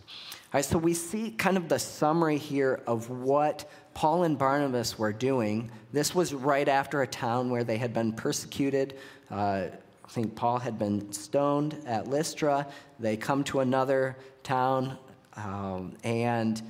All 0.53 0.57
right, 0.57 0.65
so 0.65 0.77
we 0.77 0.93
see 0.93 1.31
kind 1.31 1.55
of 1.55 1.69
the 1.69 1.79
summary 1.79 2.37
here 2.37 2.81
of 2.85 3.09
what 3.09 3.69
Paul 3.93 4.23
and 4.23 4.37
Barnabas 4.37 4.99
were 4.99 5.13
doing. 5.13 5.71
This 5.93 6.13
was 6.13 6.33
right 6.33 6.67
after 6.67 7.03
a 7.03 7.07
town 7.07 7.49
where 7.49 7.63
they 7.63 7.77
had 7.77 7.93
been 7.93 8.11
persecuted. 8.11 8.97
Uh, 9.29 9.67
I 10.03 10.09
think 10.09 10.35
Paul 10.35 10.59
had 10.59 10.77
been 10.77 11.09
stoned 11.13 11.77
at 11.85 12.09
Lystra. 12.09 12.67
They 12.99 13.15
come 13.15 13.45
to 13.45 13.61
another 13.61 14.17
town, 14.43 14.97
um, 15.37 15.95
and 16.03 16.61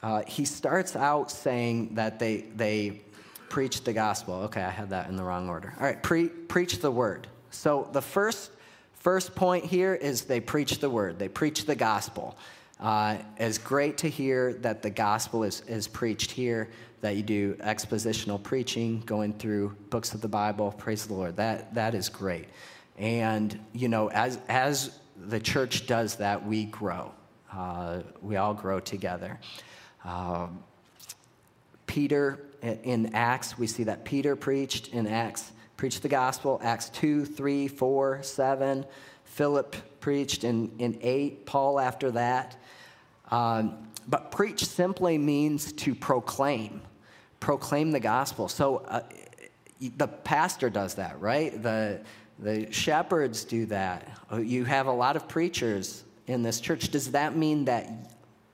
uh, 0.00 0.22
he 0.28 0.44
starts 0.44 0.94
out 0.94 1.32
saying 1.32 1.96
that 1.96 2.20
they, 2.20 2.42
they 2.54 3.00
preach 3.48 3.84
the 3.84 3.92
gospel. 3.92 4.34
Okay, 4.44 4.62
I 4.62 4.70
had 4.70 4.90
that 4.90 5.08
in 5.08 5.16
the 5.16 5.22
wrong 5.22 5.48
order. 5.48 5.74
All 5.78 5.84
right, 5.84 6.02
pre- 6.02 6.28
preach 6.28 6.80
the 6.80 6.90
word. 6.90 7.26
So 7.50 7.88
the 7.92 8.02
first, 8.02 8.50
first 8.94 9.34
point 9.34 9.64
here 9.64 9.94
is 9.94 10.22
they 10.22 10.40
preach 10.40 10.78
the 10.78 10.90
word, 10.90 11.18
they 11.18 11.28
preach 11.28 11.64
the 11.64 11.74
gospel. 11.74 12.36
Uh, 12.80 13.16
it's 13.38 13.58
great 13.58 13.98
to 13.98 14.08
hear 14.08 14.54
that 14.54 14.82
the 14.82 14.90
gospel 14.90 15.42
is, 15.42 15.62
is 15.66 15.88
preached 15.88 16.30
here, 16.30 16.70
that 17.00 17.16
you 17.16 17.22
do 17.22 17.54
expositional 17.54 18.40
preaching, 18.40 19.00
going 19.04 19.32
through 19.32 19.74
books 19.90 20.14
of 20.14 20.20
the 20.20 20.28
Bible. 20.28 20.72
Praise 20.78 21.06
the 21.06 21.14
Lord. 21.14 21.36
That, 21.36 21.74
that 21.74 21.94
is 21.94 22.08
great. 22.08 22.46
And, 22.96 23.58
you 23.72 23.88
know, 23.88 24.10
as, 24.10 24.38
as 24.48 24.98
the 25.16 25.40
church 25.40 25.86
does 25.86 26.16
that, 26.16 26.46
we 26.46 26.66
grow. 26.66 27.12
Uh, 27.52 28.02
we 28.22 28.36
all 28.36 28.54
grow 28.54 28.78
together. 28.78 29.40
Um, 30.04 30.62
Peter 31.86 32.47
in 32.62 33.14
Acts, 33.14 33.58
we 33.58 33.66
see 33.66 33.84
that 33.84 34.04
Peter 34.04 34.36
preached 34.36 34.88
in 34.88 35.06
Acts, 35.06 35.52
preached 35.76 36.02
the 36.02 36.08
gospel, 36.08 36.60
Acts 36.62 36.88
2, 36.90 37.24
3, 37.24 37.68
4, 37.68 38.22
7. 38.22 38.84
Philip 39.24 39.76
preached 40.00 40.44
in, 40.44 40.72
in 40.78 40.98
8, 41.02 41.46
Paul 41.46 41.78
after 41.78 42.10
that. 42.12 42.56
Um, 43.30 43.88
but 44.08 44.30
preach 44.30 44.64
simply 44.64 45.18
means 45.18 45.72
to 45.74 45.94
proclaim, 45.94 46.80
proclaim 47.40 47.90
the 47.90 48.00
gospel. 48.00 48.48
So 48.48 48.78
uh, 48.78 49.02
the 49.96 50.08
pastor 50.08 50.70
does 50.70 50.94
that, 50.94 51.20
right? 51.20 51.62
The, 51.62 52.00
the 52.38 52.72
shepherds 52.72 53.44
do 53.44 53.66
that. 53.66 54.08
You 54.36 54.64
have 54.64 54.86
a 54.86 54.92
lot 54.92 55.16
of 55.16 55.28
preachers 55.28 56.04
in 56.26 56.42
this 56.42 56.60
church. 56.60 56.88
Does 56.90 57.12
that 57.12 57.36
mean 57.36 57.66
that 57.66 57.88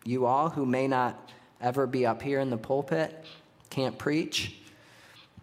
you 0.04 0.26
all 0.26 0.50
who 0.50 0.66
may 0.66 0.86
not 0.88 1.30
ever 1.60 1.86
be 1.86 2.04
up 2.04 2.20
here 2.20 2.40
in 2.40 2.50
the 2.50 2.58
pulpit 2.58 3.24
can't 3.74 3.98
preach? 3.98 4.54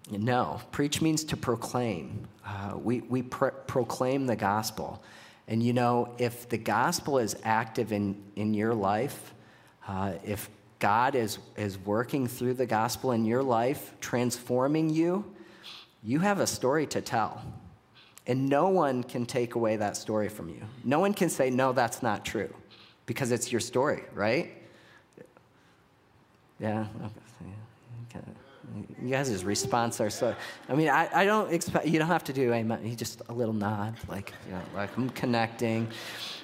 No, 0.10 0.62
preach 0.72 1.02
means 1.02 1.24
to 1.26 1.38
proclaim. 1.38 2.28
Uh, 2.46 2.78
we 2.78 3.02
we 3.02 3.22
proclaim 3.22 4.26
the 4.26 4.36
gospel. 4.36 5.04
And 5.48 5.62
you 5.62 5.74
know, 5.74 6.16
if 6.18 6.48
the 6.48 6.58
gospel 6.58 7.18
is 7.18 7.36
active 7.44 7.92
in, 7.92 8.16
in 8.36 8.54
your 8.54 8.74
life, 8.74 9.34
uh, 9.88 10.14
if 10.24 10.50
God 10.80 11.16
is, 11.16 11.40
is 11.58 11.78
working 11.78 12.26
through 12.28 12.54
the 12.54 12.66
gospel 12.66 13.12
in 13.12 13.26
your 13.26 13.44
life, 13.44 13.94
transforming 14.00 14.90
you, 14.90 15.26
you 16.04 16.20
have 16.20 16.40
a 16.40 16.48
story 16.48 16.88
to 16.88 17.02
tell. 17.02 17.42
And 18.28 18.50
no 18.50 18.70
one 18.70 19.04
can 19.04 19.26
take 19.26 19.56
away 19.56 19.76
that 19.78 19.98
story 19.98 20.30
from 20.30 20.48
you. 20.48 20.62
No 20.84 21.00
one 21.00 21.14
can 21.14 21.30
say, 21.30 21.50
no, 21.50 21.74
that's 21.74 22.02
not 22.02 22.24
true, 22.24 22.54
because 23.06 23.32
it's 23.32 23.52
your 23.52 23.62
story, 23.62 24.04
right? 24.14 24.54
Yeah. 26.60 26.88
Okay. 28.16 28.26
You 29.02 29.10
guys' 29.10 29.44
response 29.44 30.00
are 30.00 30.10
so. 30.10 30.36
I 30.70 30.76
mean, 30.76 30.90
I, 30.90 31.10
I 31.14 31.26
don't 31.26 31.52
expect 31.52 31.88
you 31.88 32.00
don't 32.00 32.08
have 32.08 32.24
to 32.26 32.34
do 32.34 32.54
amen. 32.54 32.82
You 32.86 32.96
just 32.96 33.22
a 33.28 33.34
little 33.34 33.54
nod, 33.54 33.96
like 34.08 34.34
you 34.46 34.54
know, 34.54 34.62
like 34.76 34.96
I'm 34.98 35.10
connecting. 35.10 35.88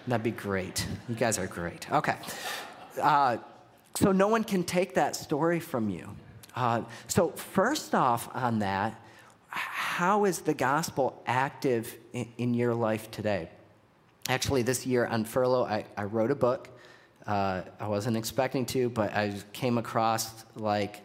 That'd 0.07 0.23
be 0.23 0.31
great. 0.31 0.85
You 1.07 1.15
guys 1.15 1.37
are 1.37 1.47
great. 1.47 1.89
Okay. 1.91 2.15
Uh, 3.01 3.37
so 3.95 4.11
no 4.11 4.27
one 4.27 4.43
can 4.43 4.63
take 4.63 4.95
that 4.95 5.15
story 5.15 5.59
from 5.59 5.89
you. 5.89 6.09
Uh, 6.55 6.81
so 7.07 7.29
first 7.29 7.93
off, 7.93 8.29
on 8.35 8.59
that, 8.59 8.99
how 9.47 10.25
is 10.25 10.41
the 10.41 10.53
gospel 10.53 11.21
active 11.27 11.95
in, 12.13 12.27
in 12.37 12.53
your 12.53 12.73
life 12.73 13.11
today? 13.11 13.49
Actually, 14.29 14.63
this 14.63 14.85
year 14.85 15.05
on 15.05 15.23
furlough, 15.23 15.65
I, 15.65 15.85
I 15.95 16.03
wrote 16.03 16.31
a 16.31 16.35
book 16.35 16.69
uh, 17.27 17.61
I 17.79 17.87
wasn't 17.87 18.15
expecting 18.15 18.65
to, 18.67 18.89
but 18.89 19.13
I 19.13 19.33
came 19.51 19.77
across 19.77 20.45
like 20.55 21.01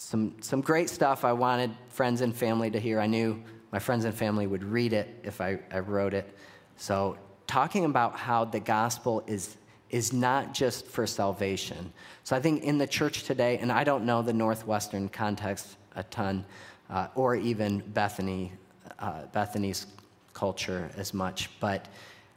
some 0.00 0.34
some 0.40 0.62
great 0.62 0.88
stuff. 0.88 1.26
I 1.26 1.32
wanted 1.34 1.70
friends 1.88 2.22
and 2.22 2.34
family 2.34 2.70
to 2.70 2.80
hear. 2.80 2.98
I 2.98 3.06
knew 3.06 3.42
my 3.70 3.78
friends 3.78 4.06
and 4.06 4.14
family 4.14 4.46
would 4.46 4.64
read 4.64 4.94
it 4.94 5.20
if 5.22 5.42
I, 5.42 5.58
I 5.70 5.80
wrote 5.80 6.14
it. 6.14 6.34
So 6.76 7.18
talking 7.46 7.84
about 7.84 8.16
how 8.16 8.46
the 8.46 8.60
gospel 8.60 9.22
is 9.26 9.58
is 9.90 10.12
not 10.12 10.54
just 10.54 10.86
for 10.86 11.06
salvation. 11.06 11.92
So 12.24 12.34
I 12.34 12.40
think 12.40 12.62
in 12.62 12.78
the 12.78 12.86
church 12.86 13.24
today, 13.24 13.58
and 13.58 13.70
I 13.70 13.84
don't 13.84 14.06
know 14.06 14.22
the 14.22 14.32
Northwestern 14.32 15.10
context 15.10 15.76
a 15.96 16.04
ton, 16.04 16.46
uh, 16.88 17.08
or 17.14 17.34
even 17.34 17.80
Bethany, 17.88 18.52
uh, 19.00 19.26
Bethany's 19.32 19.86
culture 20.32 20.90
as 20.96 21.12
much, 21.12 21.50
but 21.60 21.88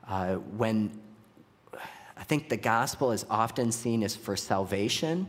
uh, 0.08 0.36
when 0.36 1.00
I 2.18 2.24
think 2.24 2.50
the 2.50 2.58
gospel 2.58 3.12
is 3.12 3.26
often 3.30 3.72
seen 3.72 4.04
as 4.04 4.16
for 4.16 4.36
salvation, 4.36 5.28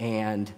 and 0.00 0.52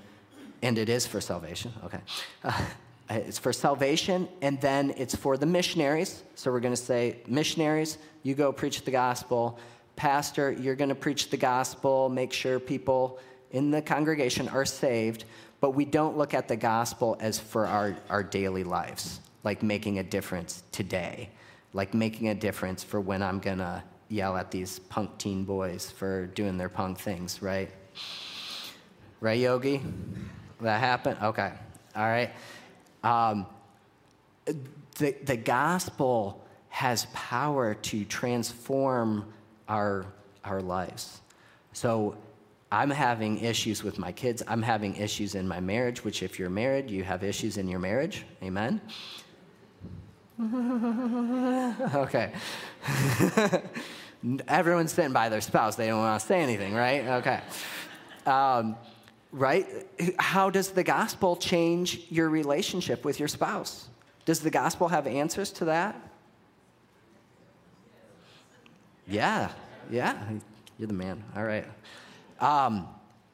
and 0.62 0.78
it 0.78 0.88
is 0.88 1.06
for 1.06 1.20
salvation. 1.20 1.72
Okay, 1.84 2.00
uh, 2.44 2.64
it's 3.10 3.38
for 3.38 3.52
salvation, 3.52 4.28
and 4.40 4.60
then 4.60 4.94
it's 4.96 5.14
for 5.14 5.36
the 5.36 5.46
missionaries. 5.46 6.22
So 6.34 6.50
we're 6.50 6.60
going 6.60 6.74
to 6.74 6.80
say, 6.80 7.18
missionaries, 7.26 7.98
you 8.22 8.34
go 8.34 8.52
preach 8.52 8.84
the 8.84 8.90
gospel. 8.90 9.58
Pastor, 9.96 10.52
you're 10.52 10.76
going 10.76 10.88
to 10.88 10.94
preach 10.94 11.28
the 11.28 11.36
gospel, 11.36 12.08
make 12.08 12.32
sure 12.32 12.58
people 12.58 13.18
in 13.50 13.70
the 13.70 13.82
congregation 13.82 14.48
are 14.48 14.64
saved, 14.64 15.24
but 15.60 15.72
we 15.72 15.84
don't 15.84 16.16
look 16.16 16.32
at 16.32 16.48
the 16.48 16.56
gospel 16.56 17.16
as 17.20 17.38
for 17.38 17.66
our, 17.66 17.96
our 18.08 18.22
daily 18.22 18.64
lives, 18.64 19.20
like 19.44 19.62
making 19.62 19.98
a 19.98 20.02
difference 20.02 20.62
today, 20.72 21.28
like 21.74 21.92
making 21.92 22.28
a 22.28 22.34
difference 22.34 22.82
for 22.82 23.00
when 23.00 23.22
I'm 23.22 23.38
going 23.38 23.58
to 23.58 23.82
yell 24.08 24.36
at 24.36 24.50
these 24.50 24.78
punk 24.78 25.18
teen 25.18 25.44
boys 25.44 25.90
for 25.90 26.26
doing 26.28 26.56
their 26.56 26.68
punk 26.68 26.98
things, 26.98 27.42
right? 27.42 27.70
Right, 29.20 29.38
Yogi? 29.38 29.82
That 30.62 30.80
happened? 30.80 31.18
Okay. 31.22 31.52
All 31.96 32.04
right. 32.04 32.30
Um, 33.02 33.46
the, 34.96 35.14
the 35.24 35.36
gospel 35.36 36.44
has 36.68 37.06
power 37.12 37.74
to 37.74 38.04
transform 38.04 39.32
our, 39.68 40.06
our 40.44 40.62
lives. 40.62 41.20
So 41.72 42.16
I'm 42.70 42.90
having 42.90 43.38
issues 43.38 43.82
with 43.82 43.98
my 43.98 44.12
kids. 44.12 44.42
I'm 44.46 44.62
having 44.62 44.96
issues 44.96 45.34
in 45.34 45.46
my 45.46 45.60
marriage, 45.60 46.04
which, 46.04 46.22
if 46.22 46.38
you're 46.38 46.50
married, 46.50 46.90
you 46.90 47.02
have 47.04 47.24
issues 47.24 47.58
in 47.58 47.68
your 47.68 47.80
marriage. 47.80 48.24
Amen? 48.42 48.80
okay. 51.94 52.32
Everyone's 54.48 54.92
sitting 54.92 55.12
by 55.12 55.28
their 55.28 55.40
spouse. 55.40 55.76
They 55.76 55.88
don't 55.88 55.98
want 55.98 56.20
to 56.20 56.26
say 56.26 56.40
anything, 56.40 56.74
right? 56.74 57.06
Okay. 57.06 57.40
Um, 58.24 58.76
right? 59.32 59.66
How 60.18 60.50
does 60.50 60.70
the 60.70 60.84
gospel 60.84 61.36
change 61.36 62.02
your 62.10 62.28
relationship 62.28 63.04
with 63.04 63.18
your 63.18 63.28
spouse? 63.28 63.88
Does 64.24 64.40
the 64.40 64.50
gospel 64.50 64.88
have 64.88 65.06
answers 65.06 65.50
to 65.52 65.64
that? 65.64 66.00
Yeah, 69.08 69.50
yeah, 69.90 70.16
you're 70.78 70.86
the 70.86 70.94
man. 70.94 71.24
All 71.34 71.44
right. 71.44 71.66
Um, 72.40 72.86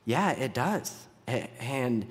yeah, 0.07 0.31
it 0.31 0.55
does. 0.55 1.07
And 1.27 2.07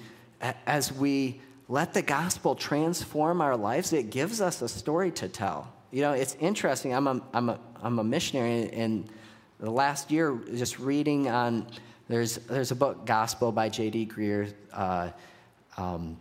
as 0.67 0.93
we 0.93 1.41
let 1.67 1.93
the 1.93 2.01
gospel 2.01 2.55
transform 2.55 3.41
our 3.41 3.57
lives, 3.57 3.93
it 3.93 4.09
gives 4.09 4.41
us 4.41 4.61
a 4.61 4.69
story 4.69 5.11
to 5.11 5.27
tell. 5.27 5.73
You 5.91 6.01
know, 6.01 6.11
it's 6.13 6.35
interesting. 6.39 6.93
I'm 6.93 7.07
a, 7.07 7.21
I'm 7.33 7.49
a, 7.49 7.59
I'm 7.81 7.99
a 7.99 8.03
missionary, 8.03 8.71
and 8.71 9.09
the 9.59 9.71
last 9.71 10.11
year, 10.11 10.37
just 10.53 10.77
reading 10.79 11.29
on, 11.29 11.65
there's, 12.07 12.37
there's 12.37 12.71
a 12.71 12.75
book, 12.75 13.05
Gospel 13.05 13.51
by 13.51 13.69
J.D. 13.69 14.07
Greear, 14.07 14.53
uh, 14.73 15.09
um, 15.77 16.17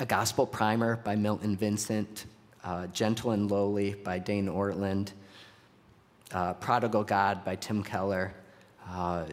a 0.00 0.06
Gospel 0.06 0.46
Primer 0.46 0.96
by 0.96 1.16
Milton 1.16 1.56
Vincent, 1.56 2.26
uh, 2.64 2.86
Gentle 2.88 3.32
and 3.32 3.50
Lowly 3.50 3.94
by 3.94 4.18
Dane 4.18 4.46
Ortlund, 4.46 5.12
uh, 6.32 6.54
Prodigal 6.54 7.04
God 7.04 7.44
by 7.44 7.56
Tim 7.56 7.82
Keller 7.82 8.34
uh, 8.88 9.24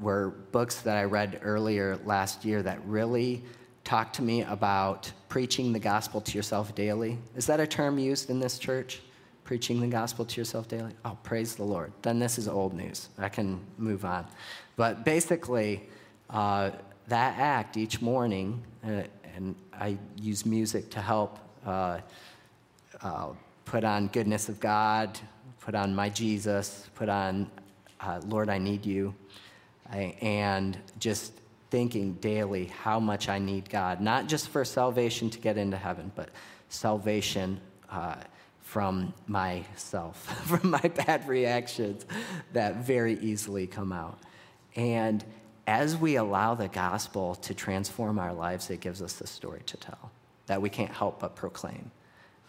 were 0.00 0.30
books 0.50 0.80
that 0.80 0.96
I 0.96 1.04
read 1.04 1.40
earlier 1.42 1.98
last 2.04 2.44
year 2.44 2.62
that 2.62 2.84
really 2.86 3.42
talked 3.84 4.16
to 4.16 4.22
me 4.22 4.42
about 4.42 5.10
preaching 5.28 5.72
the 5.72 5.78
gospel 5.78 6.20
to 6.20 6.36
yourself 6.36 6.74
daily. 6.74 7.18
Is 7.36 7.46
that 7.46 7.60
a 7.60 7.66
term 7.66 7.98
used 7.98 8.30
in 8.30 8.40
this 8.40 8.58
church? 8.58 9.00
Preaching 9.44 9.80
the 9.80 9.88
gospel 9.88 10.24
to 10.24 10.40
yourself 10.40 10.68
daily? 10.68 10.92
Oh, 11.04 11.18
praise 11.24 11.56
the 11.56 11.64
Lord. 11.64 11.92
Then 12.02 12.18
this 12.18 12.38
is 12.38 12.46
old 12.46 12.74
news. 12.74 13.08
I 13.18 13.28
can 13.28 13.60
move 13.76 14.04
on. 14.04 14.26
But 14.76 15.04
basically, 15.04 15.88
uh, 16.30 16.70
that 17.08 17.38
act 17.38 17.76
each 17.76 18.00
morning, 18.00 18.62
uh, 18.84 19.02
and 19.34 19.54
I 19.72 19.98
use 20.16 20.46
music 20.46 20.90
to 20.90 21.00
help 21.00 21.38
uh, 21.66 22.00
uh 23.02 23.28
put 23.64 23.84
on 23.84 24.08
goodness 24.08 24.48
of 24.48 24.60
God, 24.60 25.18
put 25.60 25.74
on 25.74 25.94
my 25.94 26.08
Jesus, 26.08 26.90
put 26.94 27.08
on 27.08 27.50
uh, 28.02 28.20
Lord, 28.26 28.48
I 28.48 28.58
need 28.58 28.84
you, 28.84 29.14
I, 29.90 30.16
and 30.20 30.76
just 30.98 31.32
thinking 31.70 32.14
daily 32.14 32.66
how 32.66 32.98
much 33.00 33.28
I 33.28 33.38
need 33.38 33.70
God, 33.70 34.00
not 34.00 34.26
just 34.26 34.48
for 34.48 34.64
salvation 34.64 35.30
to 35.30 35.38
get 35.38 35.56
into 35.56 35.76
heaven, 35.76 36.12
but 36.14 36.30
salvation 36.68 37.60
uh, 37.90 38.16
from 38.60 39.14
myself, 39.26 40.16
from 40.46 40.70
my 40.70 40.80
bad 40.80 41.26
reactions 41.28 42.04
that 42.52 42.76
very 42.76 43.18
easily 43.20 43.66
come 43.66 43.92
out. 43.92 44.18
And 44.76 45.24
as 45.66 45.96
we 45.96 46.16
allow 46.16 46.54
the 46.54 46.68
gospel 46.68 47.34
to 47.36 47.54
transform 47.54 48.18
our 48.18 48.32
lives, 48.32 48.70
it 48.70 48.80
gives 48.80 49.00
us 49.00 49.14
the 49.14 49.26
story 49.26 49.62
to 49.66 49.76
tell 49.76 50.10
that 50.46 50.60
we 50.60 50.68
can't 50.68 50.90
help 50.90 51.20
but 51.20 51.36
proclaim. 51.36 51.90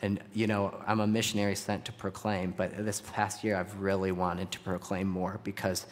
And, 0.01 0.19
you 0.33 0.47
know, 0.47 0.81
I'm 0.85 0.99
a 0.99 1.07
missionary 1.07 1.55
sent 1.55 1.85
to 1.85 1.91
proclaim, 1.93 2.53
but 2.57 2.85
this 2.85 3.01
past 3.13 3.43
year 3.43 3.55
I've 3.55 3.79
really 3.79 4.11
wanted 4.11 4.51
to 4.51 4.59
proclaim 4.59 5.07
more 5.07 5.39
because 5.43 5.85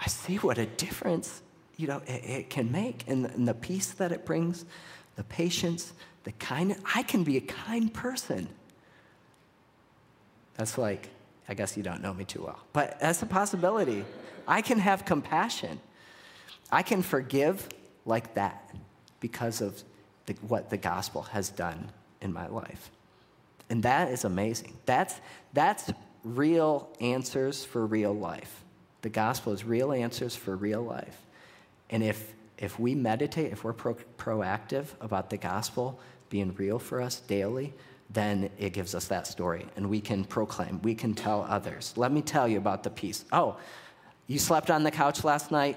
I 0.00 0.08
see 0.08 0.36
what 0.36 0.56
a 0.56 0.66
difference, 0.66 1.42
you 1.76 1.86
know, 1.86 2.00
it, 2.06 2.24
it 2.24 2.50
can 2.50 2.72
make 2.72 3.04
and 3.08 3.24
the, 3.24 3.30
and 3.34 3.46
the 3.46 3.54
peace 3.54 3.92
that 3.92 4.12
it 4.12 4.24
brings, 4.24 4.64
the 5.16 5.24
patience, 5.24 5.92
the 6.24 6.32
kindness. 6.32 6.78
I 6.94 7.02
can 7.02 7.24
be 7.24 7.36
a 7.36 7.42
kind 7.42 7.92
person. 7.92 8.48
That's 10.54 10.78
like, 10.78 11.10
I 11.48 11.54
guess 11.54 11.76
you 11.76 11.82
don't 11.82 12.02
know 12.02 12.12
me 12.12 12.24
too 12.24 12.42
well, 12.42 12.58
but 12.72 13.00
that's 13.00 13.22
a 13.22 13.26
possibility. 13.26 14.04
I 14.46 14.62
can 14.62 14.78
have 14.78 15.04
compassion. 15.04 15.80
I 16.70 16.82
can 16.82 17.02
forgive 17.02 17.68
like 18.04 18.34
that 18.34 18.74
because 19.20 19.60
of 19.60 19.82
the, 20.26 20.34
what 20.46 20.70
the 20.70 20.76
gospel 20.76 21.22
has 21.22 21.48
done 21.50 21.90
in 22.20 22.32
my 22.32 22.46
life. 22.48 22.90
And 23.70 23.82
that 23.82 24.10
is 24.10 24.24
amazing. 24.24 24.76
That's, 24.86 25.14
that's 25.52 25.90
real 26.24 26.88
answers 27.00 27.64
for 27.64 27.86
real 27.86 28.14
life. 28.14 28.64
The 29.02 29.08
gospel 29.08 29.52
is 29.52 29.64
real 29.64 29.92
answers 29.92 30.34
for 30.34 30.56
real 30.56 30.82
life. 30.82 31.18
And 31.90 32.02
if, 32.02 32.34
if 32.58 32.78
we 32.78 32.94
meditate, 32.94 33.52
if 33.52 33.64
we're 33.64 33.72
pro- 33.72 33.96
proactive 34.18 34.86
about 35.00 35.30
the 35.30 35.36
gospel 35.36 36.00
being 36.28 36.54
real 36.54 36.78
for 36.78 37.00
us 37.00 37.20
daily, 37.20 37.72
then 38.10 38.50
it 38.58 38.72
gives 38.72 38.94
us 38.94 39.06
that 39.08 39.26
story. 39.26 39.66
And 39.76 39.88
we 39.88 40.00
can 40.00 40.24
proclaim, 40.24 40.80
we 40.82 40.94
can 40.94 41.14
tell 41.14 41.46
others. 41.48 41.92
Let 41.96 42.12
me 42.12 42.22
tell 42.22 42.48
you 42.48 42.58
about 42.58 42.82
the 42.82 42.90
peace. 42.90 43.24
Oh, 43.32 43.56
you 44.26 44.38
slept 44.38 44.70
on 44.70 44.82
the 44.82 44.90
couch 44.90 45.24
last 45.24 45.50
night? 45.50 45.76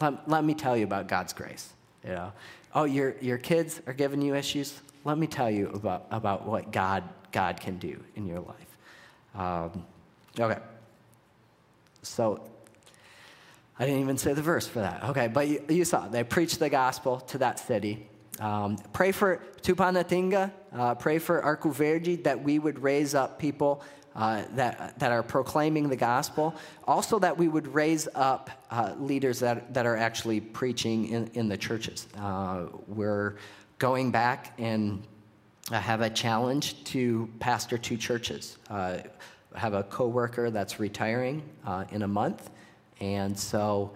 Let, 0.00 0.28
let 0.28 0.44
me 0.44 0.54
tell 0.54 0.76
you 0.76 0.84
about 0.84 1.08
God's 1.08 1.32
grace. 1.32 1.72
You 2.04 2.10
know? 2.10 2.32
Oh, 2.74 2.84
your, 2.84 3.16
your 3.20 3.38
kids 3.38 3.80
are 3.86 3.92
giving 3.92 4.22
you 4.22 4.34
issues? 4.34 4.80
let 5.08 5.18
me 5.18 5.26
tell 5.26 5.50
you 5.50 5.68
about, 5.70 6.06
about 6.10 6.46
what 6.46 6.70
God, 6.70 7.02
God 7.32 7.60
can 7.60 7.78
do 7.78 7.98
in 8.14 8.26
your 8.26 8.40
life. 8.40 8.76
Um, 9.34 9.84
okay. 10.38 10.60
So, 12.02 12.46
I 13.78 13.86
didn't 13.86 14.00
even 14.00 14.18
say 14.18 14.34
the 14.34 14.42
verse 14.42 14.66
for 14.66 14.80
that. 14.80 15.04
Okay, 15.04 15.28
but 15.28 15.48
you, 15.48 15.64
you 15.68 15.84
saw, 15.84 16.08
they 16.08 16.24
preached 16.24 16.58
the 16.58 16.68
gospel 16.68 17.20
to 17.20 17.38
that 17.38 17.58
city. 17.58 18.06
Um, 18.40 18.76
pray 18.92 19.12
for 19.12 19.42
Tupanatinga, 19.62 20.52
uh, 20.72 20.94
pray 20.94 21.18
for 21.18 21.42
Arco 21.42 21.70
Verde 21.70 22.16
that 22.16 22.42
we 22.42 22.58
would 22.58 22.78
raise 22.80 23.14
up 23.14 23.38
people 23.38 23.82
uh, 24.14 24.42
that, 24.54 24.98
that 24.98 25.12
are 25.12 25.22
proclaiming 25.22 25.88
the 25.88 25.96
gospel. 25.96 26.54
Also, 26.86 27.18
that 27.18 27.36
we 27.36 27.48
would 27.48 27.66
raise 27.68 28.08
up 28.14 28.50
uh, 28.70 28.94
leaders 28.98 29.38
that, 29.40 29.72
that 29.74 29.86
are 29.86 29.96
actually 29.96 30.40
preaching 30.40 31.08
in, 31.08 31.30
in 31.34 31.48
the 31.48 31.56
churches. 31.56 32.08
Uh, 32.18 32.66
we're 32.86 33.36
going 33.78 34.10
back 34.10 34.54
and 34.58 35.02
I 35.70 35.78
have 35.78 36.00
a 36.00 36.10
challenge 36.10 36.82
to 36.84 37.28
pastor 37.40 37.76
two 37.76 37.96
churches. 37.96 38.56
Uh, 38.70 38.98
I 39.54 39.58
have 39.58 39.74
a 39.74 39.82
coworker 39.82 40.50
that's 40.50 40.80
retiring 40.80 41.42
uh, 41.66 41.84
in 41.90 42.02
a 42.02 42.08
month, 42.08 42.50
and 43.00 43.38
so 43.38 43.92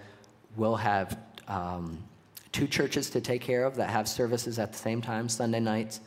we'll 0.57 0.77
have 0.77 1.19
um, 1.49 2.05
two 2.53 2.67
churches 2.67 3.11
to 3.11 3.21
take 3.21 3.41
care 3.41 3.65
of 3.65 3.75
that 3.77 3.91
have 3.91 4.07
services 4.07 4.59
at 4.59 4.73
the 4.73 4.79
same 4.79 5.01
time 5.01 5.29
Sunday 5.29 5.61
nights, 5.61 6.01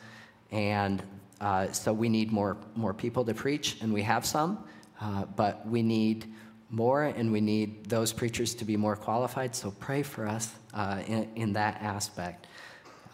and 0.51 1.03
uh, 1.41 1.71
so 1.71 1.91
we 1.91 2.07
need 2.07 2.31
more 2.31 2.57
more 2.75 2.93
people 2.93 3.25
to 3.25 3.33
preach, 3.33 3.81
and 3.81 3.91
we 3.91 4.01
have 4.01 4.25
some, 4.25 4.63
uh, 5.01 5.25
but 5.35 5.67
we 5.67 5.81
need 5.81 6.25
more, 6.69 7.03
and 7.03 7.31
we 7.31 7.41
need 7.41 7.85
those 7.85 8.13
preachers 8.13 8.55
to 8.55 8.65
be 8.65 8.77
more 8.77 8.95
qualified. 8.95 9.55
So 9.55 9.71
pray 9.79 10.03
for 10.03 10.27
us 10.27 10.53
uh, 10.73 11.01
in, 11.07 11.29
in 11.35 11.53
that 11.53 11.81
aspect. 11.81 12.47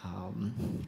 Um, 0.04 0.86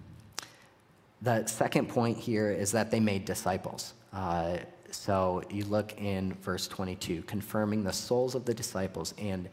the 1.22 1.46
second 1.46 1.88
point 1.88 2.18
here 2.18 2.50
is 2.50 2.72
that 2.72 2.90
they 2.90 3.00
made 3.00 3.24
disciples. 3.24 3.94
Uh, 4.12 4.58
so 4.90 5.42
you 5.50 5.64
look 5.64 5.98
in 6.00 6.34
verse 6.34 6.68
22, 6.68 7.22
confirming 7.22 7.82
the 7.82 7.92
souls 7.92 8.34
of 8.34 8.44
the 8.44 8.54
disciples 8.54 9.14
and 9.18 9.48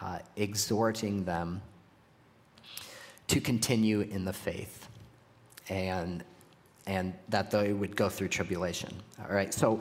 uh, 0.00 0.18
exhorting 0.36 1.24
them 1.24 1.60
to 3.28 3.40
continue 3.40 4.00
in 4.00 4.24
the 4.24 4.32
faith 4.32 4.88
and, 5.68 6.24
and 6.86 7.14
that 7.28 7.50
they 7.50 7.72
would 7.72 7.94
go 7.94 8.08
through 8.08 8.28
tribulation. 8.28 8.94
All 9.20 9.34
right, 9.34 9.52
so 9.52 9.80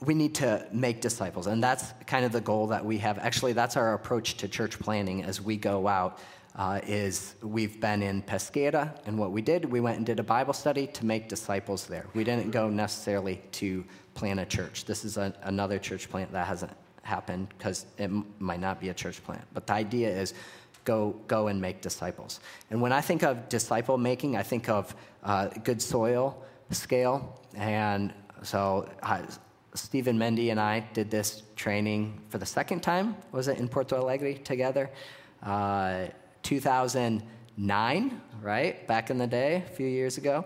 we 0.00 0.14
need 0.14 0.34
to 0.36 0.66
make 0.72 1.00
disciples, 1.00 1.46
and 1.46 1.62
that's 1.62 1.92
kind 2.06 2.24
of 2.24 2.32
the 2.32 2.40
goal 2.40 2.66
that 2.68 2.84
we 2.84 2.98
have. 2.98 3.18
Actually, 3.18 3.52
that's 3.52 3.76
our 3.76 3.94
approach 3.94 4.36
to 4.38 4.48
church 4.48 4.78
planning 4.78 5.22
as 5.22 5.40
we 5.40 5.56
go 5.56 5.86
out. 5.86 6.18
Uh, 6.56 6.80
is 6.86 7.34
we've 7.42 7.80
been 7.80 8.00
in 8.00 8.22
Pesqueira, 8.22 8.96
and 9.06 9.18
what 9.18 9.32
we 9.32 9.42
did, 9.42 9.64
we 9.64 9.80
went 9.80 9.96
and 9.96 10.06
did 10.06 10.20
a 10.20 10.22
Bible 10.22 10.52
study 10.52 10.86
to 10.86 11.04
make 11.04 11.28
disciples 11.28 11.84
there. 11.88 12.06
We 12.14 12.22
didn't 12.22 12.52
go 12.52 12.68
necessarily 12.68 13.42
to 13.52 13.84
plant 14.14 14.38
a 14.38 14.44
church. 14.44 14.84
This 14.84 15.04
is 15.04 15.16
a, 15.16 15.34
another 15.42 15.80
church 15.80 16.08
plant 16.08 16.30
that 16.30 16.46
hasn't 16.46 16.70
happened 17.02 17.48
because 17.58 17.86
it 17.98 18.04
m- 18.04 18.32
might 18.38 18.60
not 18.60 18.80
be 18.80 18.90
a 18.90 18.94
church 18.94 19.22
plant. 19.24 19.42
But 19.52 19.66
the 19.66 19.72
idea 19.72 20.08
is 20.08 20.32
go, 20.84 21.16
go 21.26 21.48
and 21.48 21.60
make 21.60 21.80
disciples. 21.80 22.40
And 22.70 22.80
when 22.80 22.92
I 22.92 23.00
think 23.00 23.22
of 23.22 23.48
disciple 23.48 23.98
making, 23.98 24.36
I 24.36 24.42
think 24.42 24.68
of 24.68 24.94
uh, 25.22 25.48
good 25.64 25.80
soil 25.80 26.42
scale. 26.70 27.40
And 27.54 28.12
so 28.42 28.88
uh, 29.02 29.22
Steve 29.74 30.06
and 30.06 30.18
Mindy 30.18 30.50
and 30.50 30.60
I 30.60 30.80
did 30.92 31.10
this 31.10 31.42
training 31.56 32.20
for 32.28 32.38
the 32.38 32.46
second 32.46 32.82
time, 32.82 33.16
was 33.32 33.48
it, 33.48 33.58
in 33.58 33.68
Porto 33.68 33.96
Alegre 33.96 34.34
together? 34.34 34.90
Uh, 35.42 36.06
2009, 36.42 38.20
right? 38.40 38.86
Back 38.86 39.10
in 39.10 39.18
the 39.18 39.26
day, 39.26 39.64
a 39.66 39.70
few 39.74 39.86
years 39.86 40.18
ago. 40.18 40.44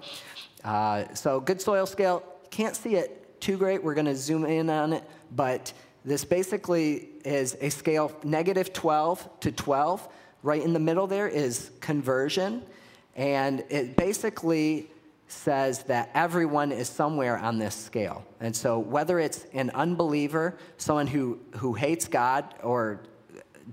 Uh, 0.65 1.05
so 1.15 1.41
good 1.41 1.61
soil 1.61 1.87
scale, 1.87 2.23
can't 2.51 2.75
see 2.75 2.97
it 2.97 3.41
too 3.41 3.57
great. 3.57 3.83
We're 3.83 3.95
going 3.95 4.07
to 4.07 4.17
zoom 4.17 4.45
in 4.45 4.71
on 4.71 4.93
it, 4.93 5.05
but 5.33 5.73
this 6.05 6.25
basically 6.25 7.11
is 7.25 7.57
a 7.61 7.69
scale 7.69 8.13
negative 8.25 8.73
12 8.73 9.41
to 9.41 9.53
12. 9.53 10.09
Right 10.43 10.63
in 10.63 10.73
the 10.73 10.81
middle 10.81 11.07
there 11.07 11.29
is 11.29 11.71
conversion, 11.81 12.63
and 13.17 13.65
it 13.69 13.97
basically 13.97 14.89
says 15.29 15.83
that 15.85 16.11
everyone 16.15 16.73
is 16.73 16.89
somewhere 16.89 17.37
on 17.39 17.59
this 17.59 17.75
scale. 17.75 18.25
And 18.41 18.55
so, 18.55 18.79
whether 18.79 19.19
it's 19.19 19.45
an 19.53 19.71
unbeliever, 19.71 20.57
someone 20.79 21.07
who, 21.07 21.39
who 21.57 21.75
hates 21.75 22.09
God 22.09 22.55
or 22.63 23.01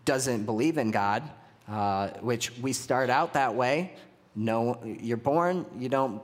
doesn't 0.04 0.46
believe 0.46 0.78
in 0.78 0.92
God, 0.92 1.24
uh, 1.68 2.10
which 2.20 2.52
we 2.60 2.74
start 2.74 3.10
out 3.10 3.34
that 3.34 3.56
way, 3.56 3.94
no, 4.36 4.80
you're 4.84 5.18
born, 5.18 5.66
you 5.80 5.88
don't 5.88 6.22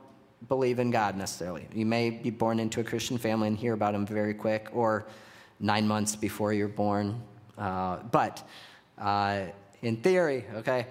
believe 0.48 0.80
in 0.80 0.92
God 0.92 1.16
necessarily. 1.16 1.68
You 1.74 1.86
may 1.86 2.10
be 2.10 2.30
born 2.30 2.60
into 2.60 2.82
a 2.82 2.84
Christian 2.84 3.18
family 3.18 3.48
and 3.48 3.58
hear 3.58 3.74
about 3.74 3.96
Him 3.96 4.06
very 4.06 4.34
quick, 4.34 4.70
or 4.74 5.06
nine 5.60 5.88
months 5.88 6.16
before 6.16 6.52
you're 6.52 6.68
born. 6.68 7.22
Uh, 7.58 7.98
but 8.12 8.48
uh, 8.98 9.46
in 9.82 9.98
theory, 9.98 10.46
okay, 10.56 10.88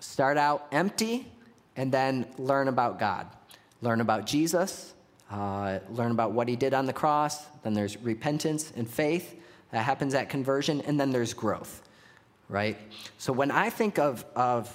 start 0.00 0.36
out 0.36 0.66
empty 0.72 1.26
and 1.76 1.92
then 1.92 2.26
learn 2.38 2.68
about 2.68 2.98
God. 2.98 3.26
Learn 3.80 4.00
about 4.00 4.26
Jesus, 4.26 4.94
uh, 5.30 5.78
learn 5.90 6.10
about 6.10 6.32
what 6.32 6.48
he 6.48 6.56
did 6.56 6.74
on 6.74 6.86
the 6.86 6.92
cross. 6.92 7.46
Then 7.62 7.74
there's 7.74 7.96
repentance 7.98 8.72
and 8.76 8.88
faith 8.88 9.40
that 9.70 9.84
happens 9.84 10.14
at 10.14 10.28
conversion, 10.28 10.80
and 10.80 10.98
then 10.98 11.10
there's 11.10 11.34
growth, 11.34 11.82
right? 12.48 12.76
So 13.18 13.32
when 13.32 13.50
I 13.50 13.70
think 13.70 13.98
of, 13.98 14.24
of 14.34 14.74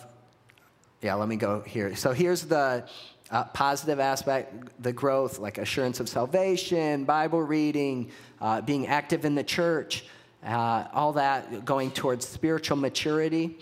yeah, 1.02 1.15
let 1.15 1.28
me 1.28 1.36
go 1.36 1.62
here. 1.62 1.95
So 1.95 2.13
here's 2.13 2.43
the 2.43 2.88
uh, 3.32 3.43
positive 3.45 3.99
aspect 3.99 4.54
the 4.82 4.93
growth, 4.93 5.39
like 5.39 5.58
assurance 5.58 5.99
of 5.99 6.08
salvation, 6.08 7.04
Bible 7.04 7.41
reading, 7.41 8.12
uh, 8.39 8.62
being 8.62 8.88
active 8.88 9.26
in 9.26 9.36
the 9.36 9.43
church 9.43 10.06
uh, 10.45 10.88
all 10.93 11.13
that 11.13 11.65
going 11.65 11.91
towards 11.91 12.27
spiritual 12.27 12.77
maturity. 12.77 13.58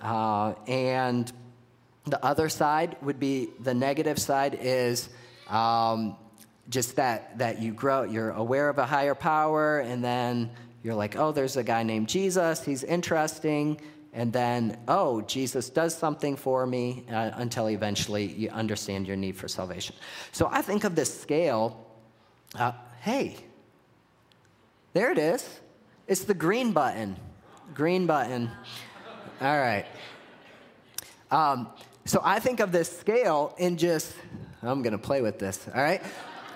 Uh, 0.00 0.54
and 0.66 1.32
the 2.06 2.22
other 2.24 2.48
side 2.48 2.96
would 3.02 3.18
be 3.18 3.48
the 3.60 3.74
negative 3.74 4.18
side 4.18 4.58
is 4.60 5.08
um, 5.48 6.16
just 6.68 6.96
that, 6.96 7.38
that 7.38 7.62
you 7.62 7.72
grow, 7.72 8.02
you're 8.02 8.30
aware 8.30 8.68
of 8.68 8.78
a 8.78 8.86
higher 8.86 9.14
power, 9.14 9.80
and 9.80 10.04
then 10.04 10.50
you're 10.82 10.94
like, 10.94 11.16
oh, 11.16 11.32
there's 11.32 11.56
a 11.56 11.62
guy 11.62 11.82
named 11.82 12.08
Jesus, 12.08 12.62
he's 12.62 12.84
interesting. 12.84 13.80
And 14.16 14.32
then, 14.32 14.78
oh, 14.86 15.22
Jesus 15.22 15.70
does 15.70 15.92
something 15.92 16.36
for 16.36 16.66
me 16.66 17.04
uh, 17.10 17.32
until 17.34 17.68
eventually 17.68 18.26
you 18.26 18.48
understand 18.50 19.08
your 19.08 19.16
need 19.16 19.36
for 19.36 19.48
salvation. 19.48 19.96
So 20.30 20.48
I 20.52 20.62
think 20.62 20.84
of 20.84 20.94
this 20.94 21.20
scale. 21.20 21.84
Uh, 22.54 22.72
hey, 23.00 23.36
there 24.92 25.10
it 25.10 25.18
is. 25.18 25.58
It's 26.06 26.24
the 26.24 26.34
green 26.34 26.72
button. 26.72 27.16
Green 27.72 28.06
button. 28.06 28.50
All 29.40 29.58
right. 29.58 29.86
Um, 31.30 31.68
so 32.04 32.20
I 32.22 32.38
think 32.40 32.60
of 32.60 32.72
this 32.72 32.94
scale 32.94 33.54
in 33.56 33.78
just, 33.78 34.14
I'm 34.62 34.82
going 34.82 34.92
to 34.92 34.98
play 34.98 35.22
with 35.22 35.38
this, 35.38 35.66
all 35.74 35.82
right? 35.82 36.02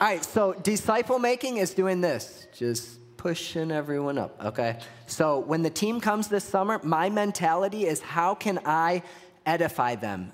All 0.00 0.06
right, 0.06 0.24
so 0.24 0.52
disciple 0.52 1.18
making 1.18 1.56
is 1.56 1.72
doing 1.72 2.00
this, 2.00 2.46
just 2.54 3.00
pushing 3.16 3.72
everyone 3.72 4.18
up, 4.18 4.36
okay? 4.44 4.78
So 5.06 5.40
when 5.40 5.62
the 5.62 5.70
team 5.70 6.00
comes 6.00 6.28
this 6.28 6.44
summer, 6.44 6.80
my 6.84 7.08
mentality 7.08 7.86
is 7.86 8.00
how 8.00 8.34
can 8.34 8.60
I 8.64 9.02
edify 9.46 9.94
them? 9.94 10.30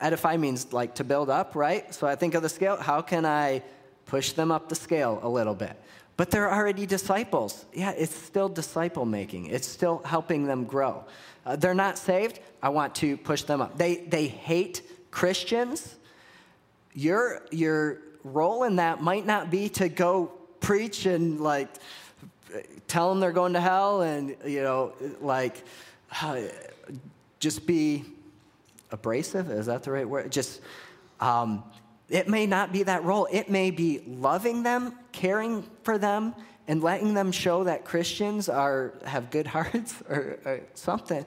Edify 0.00 0.36
means 0.36 0.72
like 0.72 0.96
to 0.96 1.04
build 1.04 1.30
up, 1.30 1.54
right? 1.54 1.94
So 1.94 2.06
I 2.06 2.16
think 2.16 2.34
of 2.34 2.42
the 2.42 2.48
scale, 2.48 2.76
how 2.76 3.00
can 3.00 3.24
I 3.24 3.62
push 4.04 4.32
them 4.32 4.50
up 4.50 4.68
the 4.68 4.74
scale 4.74 5.20
a 5.22 5.28
little 5.28 5.54
bit? 5.54 5.80
But 6.20 6.30
they're 6.30 6.52
already 6.52 6.84
disciples. 6.84 7.64
Yeah, 7.72 7.92
it's 7.92 8.14
still 8.14 8.50
disciple 8.50 9.06
making, 9.06 9.46
it's 9.46 9.66
still 9.66 10.02
helping 10.04 10.44
them 10.44 10.64
grow. 10.64 11.06
Uh, 11.46 11.56
they're 11.56 11.72
not 11.72 11.96
saved. 11.96 12.40
I 12.62 12.68
want 12.68 12.94
to 12.96 13.16
push 13.16 13.44
them 13.44 13.62
up. 13.62 13.78
They, 13.78 14.04
they 14.04 14.26
hate 14.26 14.82
Christians. 15.10 15.96
Your, 16.92 17.40
your 17.50 18.02
role 18.22 18.64
in 18.64 18.76
that 18.76 19.00
might 19.00 19.24
not 19.24 19.50
be 19.50 19.70
to 19.70 19.88
go 19.88 20.26
preach 20.60 21.06
and 21.06 21.40
like 21.40 21.70
tell 22.86 23.08
them 23.08 23.20
they're 23.20 23.32
going 23.32 23.54
to 23.54 23.60
hell 23.62 24.02
and, 24.02 24.36
you 24.44 24.62
know, 24.62 24.92
like 25.22 25.64
uh, 26.20 26.38
just 27.38 27.66
be 27.66 28.04
abrasive. 28.90 29.50
Is 29.50 29.64
that 29.64 29.84
the 29.84 29.90
right 29.90 30.06
word? 30.06 30.30
Just, 30.30 30.60
um, 31.18 31.64
it 32.10 32.28
may 32.28 32.46
not 32.46 32.72
be 32.72 32.82
that 32.82 33.04
role. 33.04 33.28
It 33.30 33.48
may 33.48 33.70
be 33.70 34.02
loving 34.06 34.62
them, 34.62 34.94
caring 35.12 35.64
for 35.84 35.96
them, 35.96 36.34
and 36.66 36.82
letting 36.82 37.14
them 37.14 37.32
show 37.32 37.64
that 37.64 37.84
Christians 37.84 38.48
are, 38.48 38.94
have 39.04 39.30
good 39.30 39.46
hearts 39.56 40.02
or, 40.08 40.38
or 40.44 40.60
something. 40.74 41.24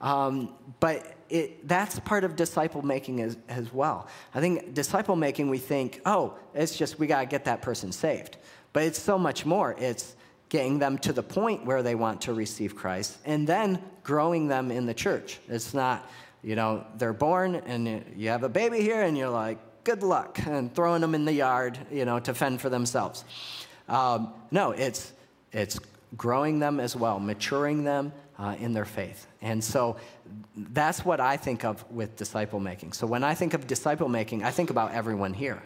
Um, 0.00 0.54
but 0.78 1.14
it, 1.28 1.66
that's 1.66 1.98
part 2.00 2.24
of 2.24 2.36
disciple 2.36 2.82
making 2.82 3.20
as, 3.20 3.36
as 3.48 3.72
well. 3.72 4.08
I 4.34 4.40
think 4.40 4.74
disciple 4.74 5.16
making, 5.16 5.48
we 5.48 5.58
think, 5.58 6.00
oh, 6.06 6.34
it's 6.54 6.76
just 6.76 6.98
we 6.98 7.06
got 7.06 7.20
to 7.20 7.26
get 7.26 7.46
that 7.46 7.62
person 7.62 7.92
saved. 7.92 8.36
But 8.72 8.84
it's 8.84 8.98
so 8.98 9.18
much 9.18 9.46
more. 9.46 9.74
It's 9.78 10.16
getting 10.48 10.78
them 10.78 10.98
to 10.98 11.12
the 11.12 11.22
point 11.22 11.64
where 11.64 11.82
they 11.82 11.94
want 11.94 12.20
to 12.22 12.34
receive 12.34 12.76
Christ 12.76 13.18
and 13.24 13.46
then 13.46 13.82
growing 14.02 14.48
them 14.48 14.70
in 14.70 14.86
the 14.86 14.94
church. 14.94 15.40
It's 15.48 15.74
not, 15.74 16.08
you 16.42 16.54
know, 16.54 16.86
they're 16.96 17.12
born 17.12 17.56
and 17.56 18.04
you 18.16 18.28
have 18.28 18.44
a 18.44 18.48
baby 18.48 18.80
here 18.80 19.02
and 19.02 19.18
you're 19.18 19.30
like, 19.30 19.58
good 19.86 20.02
luck, 20.02 20.40
and 20.46 20.74
throwing 20.74 21.00
them 21.00 21.14
in 21.14 21.24
the 21.24 21.32
yard, 21.32 21.78
you 21.92 22.04
know, 22.04 22.18
to 22.18 22.34
fend 22.34 22.60
for 22.60 22.68
themselves. 22.68 23.24
Um, 23.88 24.34
no, 24.50 24.72
it's, 24.72 25.12
it's 25.52 25.78
growing 26.16 26.58
them 26.58 26.80
as 26.80 26.96
well, 26.96 27.20
maturing 27.20 27.84
them 27.84 28.12
uh, 28.36 28.56
in 28.58 28.72
their 28.72 28.84
faith. 28.84 29.28
And 29.40 29.62
so 29.62 29.96
that's 30.56 31.04
what 31.04 31.20
I 31.20 31.36
think 31.36 31.64
of 31.64 31.88
with 31.88 32.16
disciple 32.16 32.58
making. 32.58 32.94
So 32.94 33.06
when 33.06 33.22
I 33.22 33.34
think 33.34 33.54
of 33.54 33.68
disciple 33.68 34.08
making, 34.08 34.42
I 34.42 34.50
think 34.50 34.70
about 34.70 34.90
everyone 34.90 35.32
here. 35.32 35.62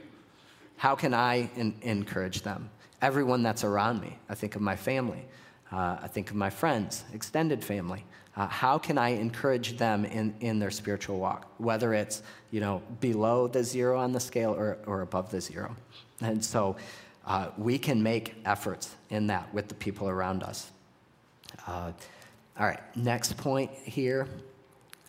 How 0.77 0.95
can 0.95 1.15
I 1.15 1.49
in- 1.57 1.75
encourage 1.81 2.43
them? 2.43 2.69
Everyone 3.01 3.43
that's 3.43 3.65
around 3.65 4.03
me. 4.03 4.19
I 4.29 4.35
think 4.35 4.55
of 4.55 4.61
my 4.61 4.77
family. 4.77 5.25
Uh, 5.73 5.97
I 6.03 6.09
think 6.09 6.29
of 6.29 6.37
my 6.37 6.51
friends, 6.51 7.05
extended 7.15 7.65
family. 7.65 8.05
Uh, 8.37 8.47
how 8.47 8.79
can 8.79 8.97
I 8.97 9.11
encourage 9.11 9.77
them 9.77 10.05
in, 10.05 10.35
in 10.41 10.59
their 10.59 10.71
spiritual 10.71 11.19
walk, 11.19 11.51
whether 11.59 11.95
it's 11.95 12.23
you 12.51 12.61
know 12.61 12.83
below 13.01 13.49
the 13.49 13.65
zero 13.65 13.99
on 13.99 14.13
the 14.13 14.21
scale 14.21 14.53
or, 14.53 14.79
or 14.87 15.03
above 15.03 15.31
the 15.31 15.41
zero? 15.41 15.75
And 16.21 16.45
so 16.45 16.77
uh, 17.27 17.49
we 17.59 17.79
can 17.79 18.03
make 18.03 18.35
efforts 18.45 18.95
in 19.11 19.27
that 19.29 19.53
with 19.53 19.69
the 19.69 19.75
people 19.75 20.09
around 20.09 20.43
us. 20.43 20.71
Uh, 21.67 21.93
all 22.59 22.67
right, 22.67 22.81
next 22.97 23.37
point 23.37 23.71
here 23.73 24.29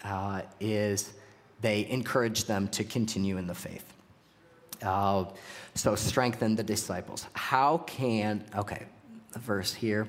uh, 0.04 0.42
is 0.60 1.14
they 1.62 1.88
encourage 1.90 2.46
them 2.46 2.68
to 2.70 2.84
continue 2.84 3.38
in 3.38 3.46
the 3.46 3.54
faith. 3.54 3.94
Uh, 4.82 5.26
so 5.76 5.96
strengthen 5.96 6.56
the 6.56 6.64
disciples. 6.64 7.28
How 7.34 7.80
can, 7.80 8.44
okay, 8.56 8.86
the 9.32 9.40
verse 9.40 9.74
here 9.74 10.08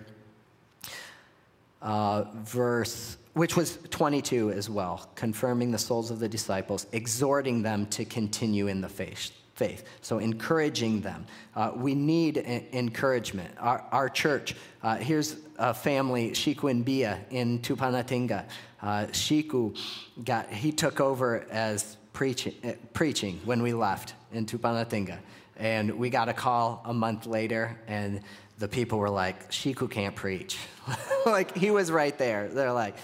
uh, 1.83 2.25
verse, 2.35 3.17
which 3.35 3.57
was 3.57 3.79
22 3.91 4.53
as 4.53 4.71
well, 4.71 5.11
confirming 5.15 5.71
the 5.71 5.79
souls 5.79 6.11
of 6.11 6.21
the 6.21 6.29
disciples, 6.29 6.87
exhorting 6.93 7.63
them 7.63 7.87
to 7.87 8.05
continue 8.05 8.69
in 8.69 8.81
the 8.81 8.89
faith. 8.89 9.33
faith. 9.55 9.85
So, 10.01 10.19
encouraging 10.19 11.01
them. 11.01 11.27
Uh, 11.55 11.73
we 11.75 11.95
need 11.95 12.39
encouragement. 12.39 13.55
Our, 13.59 13.85
our 13.91 14.09
church, 14.09 14.55
uh, 14.83 14.97
here's 14.97 15.37
a 15.59 15.75
family, 15.75 16.31
Shiku 16.31 16.85
Bia 16.85 17.21
in 17.31 17.59
Tupanatinga. 17.59 18.45
Uh, 18.81 19.07
Shiku 19.07 19.77
got, 20.25 20.51
he 20.51 20.73
took 20.73 21.01
over 21.01 21.47
as 21.51 21.97
preaching, 22.13 22.55
uh, 22.65 22.73
preaching 22.93 23.41
when 23.45 23.63
we 23.63 23.73
left 23.73 24.15
in 24.33 24.47
Tupanatinga. 24.47 25.19
And 25.57 25.99
we 25.99 26.11
got 26.11 26.29
a 26.29 26.33
call 26.33 26.83
a 26.85 26.95
month 26.95 27.27
later, 27.27 27.79
and 27.87 28.21
the 28.63 28.69
people 28.69 29.01
were 29.01 29.11
like, 29.11 29.51
Shiku 29.51 29.91
can't 29.91 30.15
preach. 30.15 30.57
like, 31.27 31.57
he 31.57 31.73
was 31.73 31.91
right 31.91 32.17
there. 32.17 32.47
They're 32.47 32.73
like, 32.73 32.95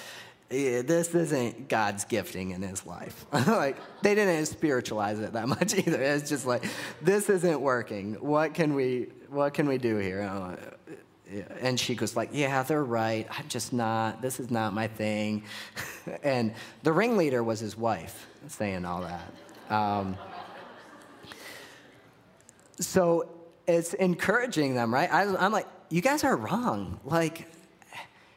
this 0.48 1.12
isn't 1.12 1.68
God's 1.68 2.04
gifting 2.04 2.52
in 2.52 2.62
his 2.62 2.86
life. 2.86 3.26
like, 3.32 3.76
they 4.00 4.14
didn't 4.14 4.46
spiritualize 4.46 5.18
it 5.18 5.32
that 5.32 5.48
much 5.58 5.74
either. 5.74 6.00
It's 6.00 6.28
just 6.28 6.46
like, 6.46 6.64
this 7.02 7.28
isn't 7.28 7.60
working. 7.60 8.14
What 8.20 8.54
can 8.54 8.74
we, 8.74 9.08
what 9.30 9.52
can 9.52 9.66
we 9.66 9.78
do 9.78 9.96
here? 9.96 10.20
And 11.60 11.96
goes 11.96 12.14
like, 12.14 12.28
yeah, 12.32 12.62
they're 12.62 12.84
right. 12.84 13.26
I'm 13.28 13.48
just 13.48 13.72
not, 13.72 14.22
this 14.22 14.38
is 14.38 14.52
not 14.52 14.72
my 14.74 14.86
thing. 14.86 15.42
and 16.22 16.54
the 16.84 16.92
ringleader 16.92 17.42
was 17.42 17.58
his 17.58 17.76
wife 17.76 18.28
saying 18.46 18.84
all 18.84 19.00
that. 19.00 19.74
Um, 19.74 20.16
so 22.78 23.28
it's 23.68 23.94
encouraging 23.94 24.74
them, 24.74 24.92
right? 24.92 25.12
I, 25.12 25.36
I'm 25.36 25.52
like, 25.52 25.66
you 25.90 26.00
guys 26.00 26.24
are 26.24 26.36
wrong. 26.36 26.98
Like, 27.04 27.48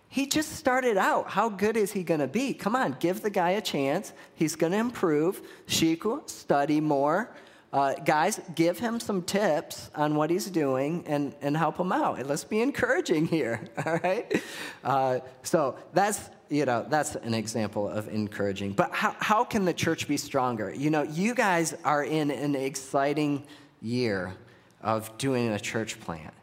he 0.09 0.25
just 0.25 0.57
started 0.57 0.97
out. 0.97 1.29
How 1.29 1.47
good 1.47 1.77
is 1.77 1.93
he 1.93 2.03
going 2.03 2.19
to 2.19 2.27
be? 2.27 2.53
Come 2.53 2.75
on, 2.75 2.97
give 2.99 3.21
the 3.21 3.29
guy 3.29 3.51
a 3.51 3.61
chance. 3.61 4.11
He's 4.35 4.57
going 4.57 4.73
to 4.73 4.77
improve. 4.77 5.41
Shiku, 5.67 6.29
study 6.29 6.81
more. 6.81 7.33
Uh, 7.71 7.93
guys, 7.93 8.41
give 8.53 8.77
him 8.77 8.99
some 8.99 9.21
tips 9.21 9.89
on 9.95 10.15
what 10.15 10.29
he's 10.29 10.47
doing 10.47 11.05
and, 11.07 11.33
and 11.41 11.55
help 11.55 11.79
him 11.79 11.93
out. 11.93 12.19
And 12.19 12.27
let's 12.27 12.43
be 12.43 12.61
encouraging 12.61 13.25
here, 13.25 13.61
all 13.85 13.99
right? 14.03 14.43
Uh, 14.83 15.19
so 15.43 15.77
that's, 15.93 16.29
you 16.49 16.65
know, 16.65 16.85
that's 16.89 17.15
an 17.15 17.33
example 17.33 17.87
of 17.87 18.09
encouraging. 18.09 18.73
But 18.73 18.91
how, 18.91 19.15
how 19.19 19.45
can 19.45 19.63
the 19.63 19.73
church 19.73 20.09
be 20.09 20.17
stronger? 20.17 20.73
You 20.73 20.89
know, 20.89 21.03
you 21.03 21.33
guys 21.33 21.73
are 21.85 22.03
in 22.03 22.31
an 22.31 22.55
exciting 22.55 23.45
year 23.81 24.35
of 24.81 25.15
doing 25.17 25.49
a 25.49 25.59
church 25.59 25.99
plant. 25.99 26.33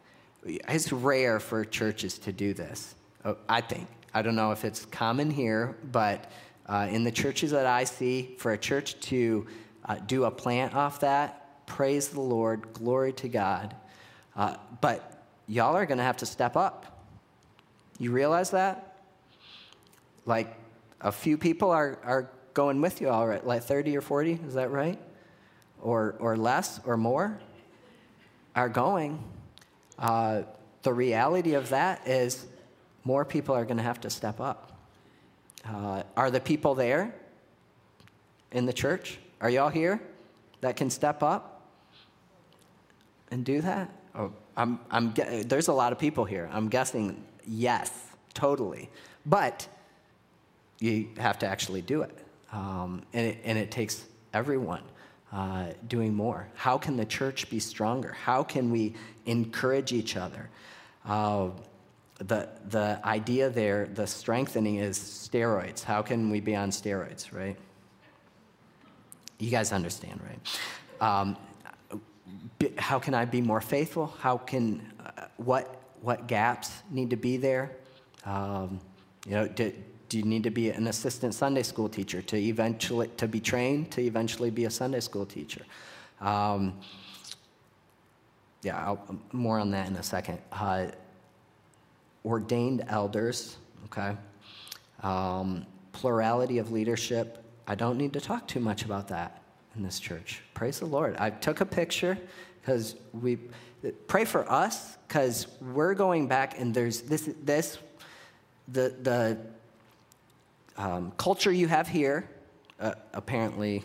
It's 0.45 0.93
rare 0.93 1.41
for 1.41 1.65
churches 1.65 2.19
to 2.21 2.33
do 2.33 2.55
this, 2.55 2.95
uh, 3.25 3.35
I 3.49 3.61
think. 3.61 3.89
I 4.15 4.23
don't 4.23 4.37
know 4.37 4.53
if 4.53 4.65
it's 4.65 4.87
common 4.87 5.31
here, 5.31 5.77
but 5.93 6.31
uh, 6.67 6.89
in 6.91 7.05
the 7.05 7.11
churches 7.11 7.51
that 7.51 7.67
I 7.67 7.85
see, 7.85 8.35
for 8.39 8.53
a 8.53 8.59
church 8.59 8.99
to 9.01 9.47
uh, 9.85 9.97
do 10.07 10.25
a 10.25 10.31
plant 10.31 10.75
off 10.75 11.01
that, 11.01 11.67
praise 11.67 12.09
the 12.09 12.21
Lord, 12.21 12.73
glory 12.73 13.13
to 13.15 13.29
God. 13.29 13.75
Uh, 14.37 14.57
but 14.81 15.25
y'all 15.47 15.77
are 15.77 15.87
going 15.87 15.99
to 15.99 16.05
have 16.05 16.19
to 16.19 16.27
step 16.27 16.57
up. 16.57 17.05
You 17.99 18.13
realize 18.13 18.51
that? 18.51 18.97
Like 20.25 20.55
a 21.01 21.11
few 21.13 21.37
people 21.37 21.71
are, 21.71 21.99
are 22.05 22.31
going 22.55 22.81
with 22.81 23.01
you 23.01 23.09
all 23.09 23.27
right, 23.27 23.45
like 23.47 23.63
30 23.63 23.97
or 23.97 24.01
40, 24.01 24.41
is 24.47 24.55
that 24.55 24.71
right? 24.71 24.99
Or, 25.81 26.17
or 26.19 26.37
less 26.37 26.81
or 26.85 26.97
more? 26.97 27.39
Are 28.59 28.69
going, 28.69 29.23
uh, 30.01 30.43
the 30.83 30.93
reality 30.93 31.55
of 31.55 31.69
that 31.69 32.07
is 32.09 32.45
more 33.05 33.25
people 33.25 33.55
are 33.55 33.65
going 33.65 33.77
to 33.77 33.85
have 33.85 34.01
to 34.01 34.11
step 34.11 34.41
up. 34.41 34.73
Uh, 35.65 36.03
are 36.17 36.31
the 36.31 36.41
people 36.41 36.75
there 36.75 37.15
in 38.51 38.67
the 38.67 38.73
church? 38.73 39.19
Are 39.41 39.49
y'all 39.49 39.69
here 39.69 40.01
that 40.61 40.75
can 40.75 40.91
step 40.91 41.23
up 41.23 41.63
and 43.31 43.45
do 43.45 43.61
that? 43.61 43.91
Oh, 44.17 44.33
I'm, 44.57 44.81
I'm, 44.91 45.15
there's 45.45 45.69
a 45.69 45.73
lot 45.73 45.93
of 45.93 45.99
people 46.01 46.25
here. 46.25 46.51
I'm 46.53 46.69
guessing 46.69 47.25
yes, 47.47 47.93
totally. 48.35 48.91
But 49.25 49.69
you 50.81 51.11
have 51.19 51.39
to 51.41 51.47
actually 51.47 51.83
do 51.83 52.03
it. 52.03 52.19
Um, 52.51 53.03
and, 53.13 53.27
it 53.29 53.39
and 53.45 53.57
it 53.57 53.71
takes 53.71 54.05
everyone 54.35 54.83
uh, 55.33 55.67
doing 55.87 56.15
more? 56.15 56.49
How 56.55 56.79
can 56.79 56.97
the 56.97 57.05
church 57.05 57.51
be 57.51 57.61
stronger? 57.61 58.13
How 58.13 58.43
can 58.43 58.71
we 58.71 58.95
encourage 59.27 59.93
each 59.93 60.17
other? 60.17 60.49
Uh, 61.05 61.51
the, 62.19 62.49
the 62.69 63.01
idea 63.05 63.49
there, 63.49 63.87
the 63.87 64.07
strengthening 64.07 64.77
is 64.77 64.99
steroids. 64.99 65.85
How 65.85 66.03
can 66.03 66.31
we 66.31 66.41
be 66.41 66.57
on 66.57 66.71
steroids, 66.71 67.33
right? 67.33 67.57
You 69.39 69.51
guys 69.51 69.73
understand, 69.73 70.21
right? 70.27 70.41
Um, 71.01 71.37
how 72.77 72.99
can 72.99 73.15
I 73.15 73.25
be 73.25 73.41
more 73.41 73.61
faithful? 73.61 74.15
How 74.19 74.37
can, 74.37 74.93
uh, 75.05 75.27
what, 75.37 75.81
what 76.01 76.27
gaps 76.27 76.73
need 76.91 77.11
to 77.11 77.17
be 77.17 77.37
there? 77.37 77.77
Um, 78.25 78.81
you 79.27 79.33
know, 79.33 79.47
do, 79.47 79.73
do 80.09 80.19
you 80.19 80.25
need 80.25 80.43
to 80.45 80.51
be 80.51 80.71
an 80.71 80.87
assistant 80.87 81.35
Sunday 81.35 81.63
school 81.63 81.89
teacher 81.89 82.23
to 82.23 82.37
eventually 82.37 83.09
to 83.17 83.29
be 83.29 83.41
trained 83.41 83.91
to 83.93 84.03
eventually 84.03 84.51
be 84.51 84.65
a 84.65 84.71
Sunday 84.71 85.01
school 85.01 85.27
teacher? 85.27 85.63
Um, 86.21 86.79
yeah, 88.63 88.85
I'll, 88.85 89.19
more 89.33 89.59
on 89.59 89.71
that 89.71 89.89
in 89.89 89.97
a 89.97 90.03
second. 90.03 90.39
Uh, 90.53 90.87
ordained 92.25 92.85
elders, 92.89 93.57
okay. 93.85 94.17
Um, 95.03 95.67
plurality 95.93 96.59
of 96.59 96.73
leadership. 96.73 97.45
I 97.67 97.75
don't 97.75 97.99
need 97.99 98.13
to 98.15 98.21
talk 98.21 98.49
too 98.49 98.61
much 98.61 98.85
about 98.85 99.09
that 99.09 99.43
in 99.77 99.83
this 99.83 100.01
church. 100.01 100.43
Praise 100.55 100.81
the 100.81 100.87
Lord. 100.87 101.17
I 101.19 101.31
took 101.31 101.61
a 101.61 101.67
picture 101.67 102.19
because 102.61 102.97
we 103.13 103.39
pray 104.07 104.25
for 104.25 104.51
us 104.51 104.97
because 105.07 105.47
we're 105.61 105.95
going 105.95 106.27
back 106.27 106.59
and 106.59 106.75
there's 106.75 107.03
this 107.03 107.31
this 107.45 107.79
the 108.69 108.95
the 109.03 109.39
um, 110.79 111.13
culture 111.17 111.51
you 111.53 111.67
have 111.67 111.89
here, 111.89 112.29
uh, 112.79 112.95
apparently, 113.13 113.83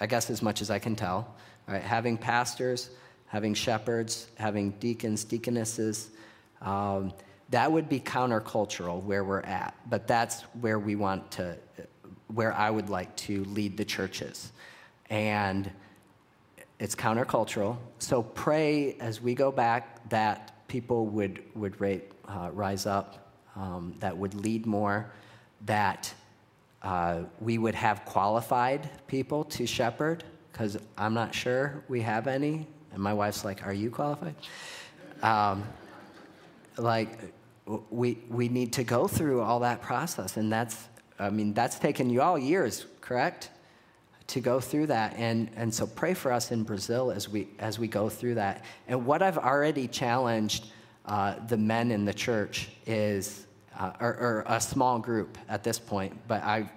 I 0.00 0.06
guess 0.06 0.30
as 0.30 0.40
much 0.40 0.62
as 0.62 0.70
I 0.70 0.78
can 0.78 0.96
tell, 0.96 1.34
right? 1.68 1.82
Having 1.82 2.18
pastors, 2.18 2.90
having 3.26 3.52
shepherds, 3.52 4.26
having 4.36 4.70
deacons, 4.72 5.24
deaconesses, 5.24 6.10
um, 6.62 7.12
that 7.50 7.70
would 7.70 7.88
be 7.88 8.00
countercultural 8.00 9.02
where 9.02 9.24
we're 9.24 9.40
at. 9.42 9.74
But 9.88 10.08
that's 10.08 10.42
where 10.60 10.78
we 10.78 10.96
want 10.96 11.30
to, 11.32 11.58
where 12.28 12.52
I 12.54 12.70
would 12.70 12.88
like 12.88 13.14
to 13.16 13.44
lead 13.44 13.76
the 13.76 13.84
churches. 13.84 14.52
And 15.10 15.70
it's 16.80 16.94
countercultural. 16.94 17.76
So 17.98 18.22
pray 18.22 18.96
as 19.00 19.20
we 19.20 19.34
go 19.34 19.52
back 19.52 20.08
that 20.08 20.66
people 20.66 21.06
would, 21.08 21.42
would 21.54 21.78
rate, 21.78 22.10
uh, 22.26 22.50
rise 22.52 22.86
up, 22.86 23.34
um, 23.54 23.94
that 24.00 24.16
would 24.16 24.34
lead 24.34 24.64
more 24.64 25.10
that 25.64 26.12
uh, 26.82 27.22
we 27.40 27.58
would 27.58 27.74
have 27.74 28.04
qualified 28.04 28.88
people 29.06 29.44
to 29.44 29.66
shepherd, 29.66 30.24
because 30.52 30.78
I'm 30.96 31.14
not 31.14 31.34
sure 31.34 31.82
we 31.88 32.00
have 32.02 32.26
any. 32.26 32.66
And 32.92 33.02
my 33.02 33.12
wife's 33.12 33.44
like, 33.44 33.66
Are 33.66 33.72
you 33.72 33.90
qualified? 33.90 34.34
Um, 35.22 35.64
like, 36.76 37.32
we, 37.90 38.18
we 38.28 38.48
need 38.48 38.72
to 38.74 38.84
go 38.84 39.08
through 39.08 39.40
all 39.40 39.60
that 39.60 39.82
process. 39.82 40.36
And 40.36 40.52
that's, 40.52 40.88
I 41.18 41.30
mean, 41.30 41.52
that's 41.52 41.78
taken 41.78 42.10
you 42.10 42.22
all 42.22 42.38
years, 42.38 42.86
correct? 43.00 43.50
To 44.28 44.40
go 44.40 44.60
through 44.60 44.86
that. 44.88 45.14
And, 45.16 45.50
and 45.56 45.74
so 45.74 45.86
pray 45.86 46.14
for 46.14 46.32
us 46.32 46.52
in 46.52 46.62
Brazil 46.62 47.10
as 47.10 47.28
we, 47.28 47.48
as 47.58 47.78
we 47.78 47.88
go 47.88 48.08
through 48.08 48.34
that. 48.36 48.64
And 48.86 49.04
what 49.06 49.22
I've 49.22 49.38
already 49.38 49.88
challenged 49.88 50.66
uh, 51.06 51.34
the 51.46 51.56
men 51.56 51.90
in 51.90 52.04
the 52.04 52.14
church 52.14 52.68
is 52.86 53.45
uh, 53.78 53.92
or, 54.00 54.08
or, 54.08 54.44
a 54.46 54.60
small 54.60 54.98
group 54.98 55.36
at 55.48 55.62
this 55.62 55.78
point, 55.78 56.16
but 56.26 56.42
I, 56.42 56.68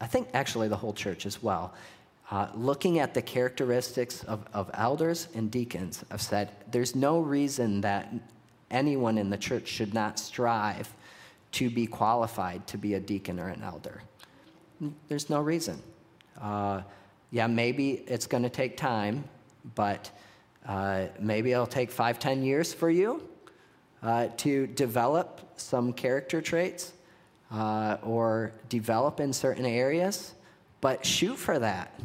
I 0.00 0.06
think 0.06 0.28
actually 0.34 0.68
the 0.68 0.76
whole 0.76 0.92
church 0.92 1.26
as 1.26 1.42
well. 1.42 1.74
Uh, 2.30 2.48
looking 2.54 2.98
at 2.98 3.14
the 3.14 3.22
characteristics 3.22 4.24
of, 4.24 4.44
of 4.52 4.70
elders 4.74 5.28
and 5.34 5.50
deacons, 5.50 6.04
I've 6.10 6.22
said 6.22 6.50
there's 6.70 6.96
no 6.96 7.20
reason 7.20 7.80
that 7.82 8.12
anyone 8.70 9.16
in 9.18 9.30
the 9.30 9.36
church 9.36 9.68
should 9.68 9.94
not 9.94 10.18
strive 10.18 10.92
to 11.52 11.70
be 11.70 11.86
qualified 11.86 12.66
to 12.66 12.78
be 12.78 12.94
a 12.94 13.00
deacon 13.00 13.38
or 13.38 13.48
an 13.48 13.62
elder. 13.62 14.02
There's 15.08 15.30
no 15.30 15.40
reason. 15.40 15.80
Uh, 16.40 16.82
yeah, 17.30 17.46
maybe 17.46 18.04
it's 18.06 18.26
going 18.26 18.42
to 18.42 18.50
take 18.50 18.76
time, 18.76 19.24
but 19.74 20.10
uh, 20.66 21.06
maybe 21.20 21.52
it'll 21.52 21.66
take 21.66 21.90
five, 21.90 22.18
ten 22.18 22.42
years 22.42 22.74
for 22.74 22.90
you 22.90 23.22
uh, 24.06 24.28
to 24.36 24.68
develop 24.68 25.40
some 25.56 25.92
character 25.92 26.40
traits 26.40 26.92
uh, 27.50 27.96
or 28.04 28.52
develop 28.68 29.18
in 29.18 29.32
certain 29.32 29.66
areas, 29.66 30.32
but 30.80 31.04
shoot 31.04 31.34
for 31.34 31.58
that. 31.58 31.98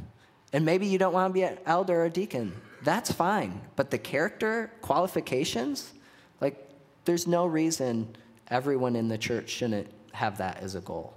And 0.52 0.66
maybe 0.66 0.88
you 0.88 0.98
don't 0.98 1.14
want 1.14 1.30
to 1.30 1.34
be 1.34 1.44
an 1.44 1.60
elder 1.68 2.04
or 2.04 2.10
deacon. 2.10 2.60
That's 2.82 3.12
fine. 3.12 3.62
But 3.76 3.92
the 3.92 4.00
character 4.00 4.72
qualifications, 4.82 5.94
like, 6.42 6.58
there's 7.06 7.28
no 7.28 7.46
reason 7.46 8.16
everyone 8.50 8.96
in 8.96 9.08
the 9.08 9.18
church 9.18 9.50
shouldn't 9.50 9.88
have 10.14 10.40
that 10.40 10.58
as 10.58 10.74
a 10.74 10.82
goal. 10.82 11.14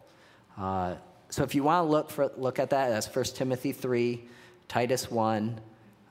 Uh, 0.59 0.97
so 1.31 1.44
if 1.44 1.55
you 1.55 1.62
want 1.62 1.87
to 1.87 1.90
look 1.90 2.11
for 2.11 2.31
look 2.37 2.59
at 2.59 2.68
that, 2.70 2.90
that's 2.90 3.12
1 3.12 3.25
Timothy 3.35 3.73
3, 3.73 4.23
Titus 4.68 5.11
1, 5.11 5.61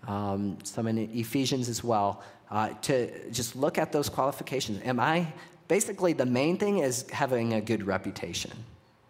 um, 0.08 0.58
some 0.64 0.88
in 0.88 0.98
Ephesians 0.98 1.70
as 1.70 1.84
well, 1.84 2.24
uh, 2.54 2.70
to 2.84 3.30
just 3.32 3.56
look 3.56 3.80
at 3.80 3.92
those 3.92 4.08
qualifications. 4.08 4.80
Am 4.86 5.00
I, 5.00 5.26
basically, 5.68 6.14
the 6.14 6.26
main 6.26 6.56
thing 6.56 6.78
is 6.78 7.10
having 7.10 7.54
a 7.54 7.62
good 7.62 7.84
reputation. 7.84 8.52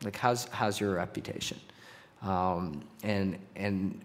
Like, 0.02 0.16
how's, 0.16 0.46
how's 0.46 0.80
your 0.80 0.96
reputation? 0.96 1.60
Um, 2.22 2.82
and, 3.04 3.38
and 3.58 4.00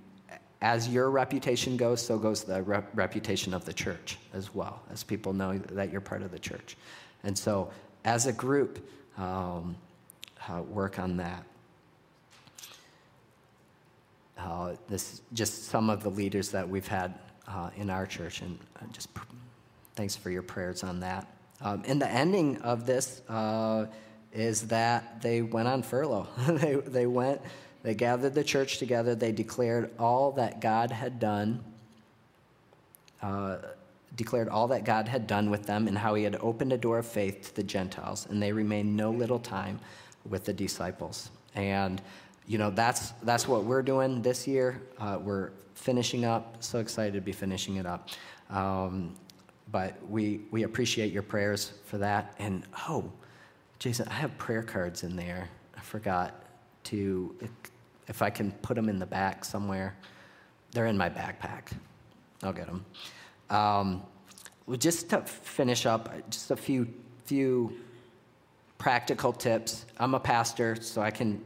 as 0.61 0.89
your 0.89 1.11
reputation 1.11 1.77
goes, 1.77 2.05
so 2.05 2.19
goes 2.19 2.43
the 2.43 2.63
rep- 2.63 2.91
reputation 2.95 3.55
of 3.55 3.65
the 3.65 3.73
church 3.73 4.19
as 4.35 4.53
well, 4.53 4.83
as 4.91 5.05
people 5.05 5.33
know 5.33 5.57
that 5.57 5.93
you're 5.93 6.01
part 6.01 6.23
of 6.23 6.33
the 6.33 6.39
church. 6.41 6.77
And 7.23 7.39
so, 7.39 7.71
as 8.05 8.27
a 8.27 8.33
group, 8.33 8.85
um, 9.17 9.77
uh, 10.49 10.63
work 10.63 10.99
on 10.99 11.17
that. 11.19 11.45
Uh, 14.37 14.75
this 14.89 15.21
just 15.33 15.65
some 15.65 15.91
of 15.91 16.03
the 16.03 16.09
leaders 16.09 16.51
that 16.51 16.69
we've 16.69 16.87
had 16.87 17.15
uh, 17.49 17.71
in 17.77 17.91
our 17.91 18.07
church, 18.07 18.43
and 18.43 18.59
uh, 18.77 18.87
just 18.93 19.13
pr- 19.15 19.25
thanks 19.95 20.15
for 20.15 20.31
your 20.31 20.43
prayers 20.43 20.85
on 20.85 21.01
that. 21.01 21.27
Um, 21.61 21.83
and 21.87 22.01
the 22.01 22.09
ending 22.09 22.59
of 22.59 22.87
this 22.87 23.23
uh, 23.29 23.87
is 24.33 24.69
that 24.69 25.23
they 25.23 25.43
went 25.43 25.69
on 25.69 25.83
furlough. 25.83 26.29
they, 26.49 26.75
they 26.75 27.07
went, 27.07 27.41
they 27.83 27.95
gathered 27.95 28.35
the 28.35 28.45
church 28.45 28.79
together, 28.79 29.15
they 29.15 29.33
declared 29.33 29.91
all 29.99 30.33
that 30.33 30.61
God 30.61 30.91
had 30.91 31.19
done, 31.19 31.65
uh, 33.23 33.57
declared 34.15 34.49
all 34.49 34.69
that 34.69 34.85
God 34.85 35.09
had 35.09 35.27
done 35.27 35.51
with 35.51 35.65
them 35.65 35.89
and 35.89 35.97
how 35.97 36.15
he 36.15 36.25
had 36.25 36.37
opened 36.37 36.73
a 36.73 36.79
door 36.79 36.99
of 36.99 37.07
faith 37.07 37.49
to 37.49 37.57
the 37.57 37.63
Gentiles, 37.63 38.27
and 38.31 38.43
they 38.43 38.53
remained 38.53 38.97
no 38.97 39.11
little 39.11 39.39
time 39.39 39.81
with 40.29 40.45
the 40.45 40.53
disciples. 40.53 41.31
And 41.55 42.01
you 42.49 42.57
know, 42.57 42.71
that's, 42.71 43.11
that's 43.23 43.47
what 43.47 43.65
we're 43.65 43.83
doing 43.83 44.23
this 44.23 44.49
year. 44.49 44.81
Uh, 44.99 45.19
we're 45.23 45.51
finishing 45.75 46.25
up. 46.25 46.57
So 46.61 46.79
excited 46.79 47.13
to 47.13 47.21
be 47.21 47.31
finishing 47.31 47.77
it 47.77 47.85
up. 47.85 48.09
Um, 48.49 49.15
but 49.71 49.95
we, 50.09 50.41
we 50.51 50.63
appreciate 50.63 51.13
your 51.13 51.23
prayers 51.23 51.75
for 51.85 51.99
that. 51.99 52.35
And 52.39 52.65
oh, 52.89 53.13
Jason, 53.79 54.09
I 54.09 54.15
have 54.15 54.37
prayer 54.39 54.63
cards 54.63 55.03
in 55.03 55.15
there. 55.15 55.51
I 55.77 55.81
forgot 55.81 56.43
to, 56.85 57.37
if 58.09 58.23
I 58.23 58.31
can 58.31 58.51
put 58.51 58.75
them 58.75 58.89
in 58.89 58.99
the 58.99 59.07
back 59.07 59.45
somewhere. 59.45 59.95
They're 60.73 60.87
in 60.87 60.97
my 60.97 61.11
backpack. 61.11 61.73
I'll 62.43 62.55
get 62.55 62.67
them. 62.67 62.85
Um, 63.51 64.03
well, 64.67 64.79
just 64.79 65.11
to 65.11 65.21
finish 65.21 65.85
up, 65.85 66.11
just 66.31 66.51
a 66.51 66.57
few, 66.57 66.89
few 67.27 67.73
practical 68.79 69.35
tips. 69.35 69.85
I'm 69.99 70.15
a 70.15 70.21
pastor, 70.21 70.77
so 70.81 71.03
I 71.03 71.11
can 71.11 71.43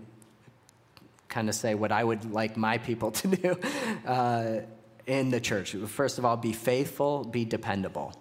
kind 1.33 1.49
of 1.49 1.55
say 1.55 1.75
what 1.75 1.91
I 1.91 2.05
would 2.05 2.31
like 2.31 2.57
my 2.57 2.79
people 2.79 3.11
to 3.11 3.29
do 3.29 3.59
uh, 4.07 4.61
in 5.07 5.31
the 5.31 5.41
church. 5.41 5.73
First 5.73 6.19
of 6.19 6.25
all, 6.25 6.37
be 6.37 6.53
faithful, 6.53 7.25
be 7.25 7.45
dependable. 7.45 8.13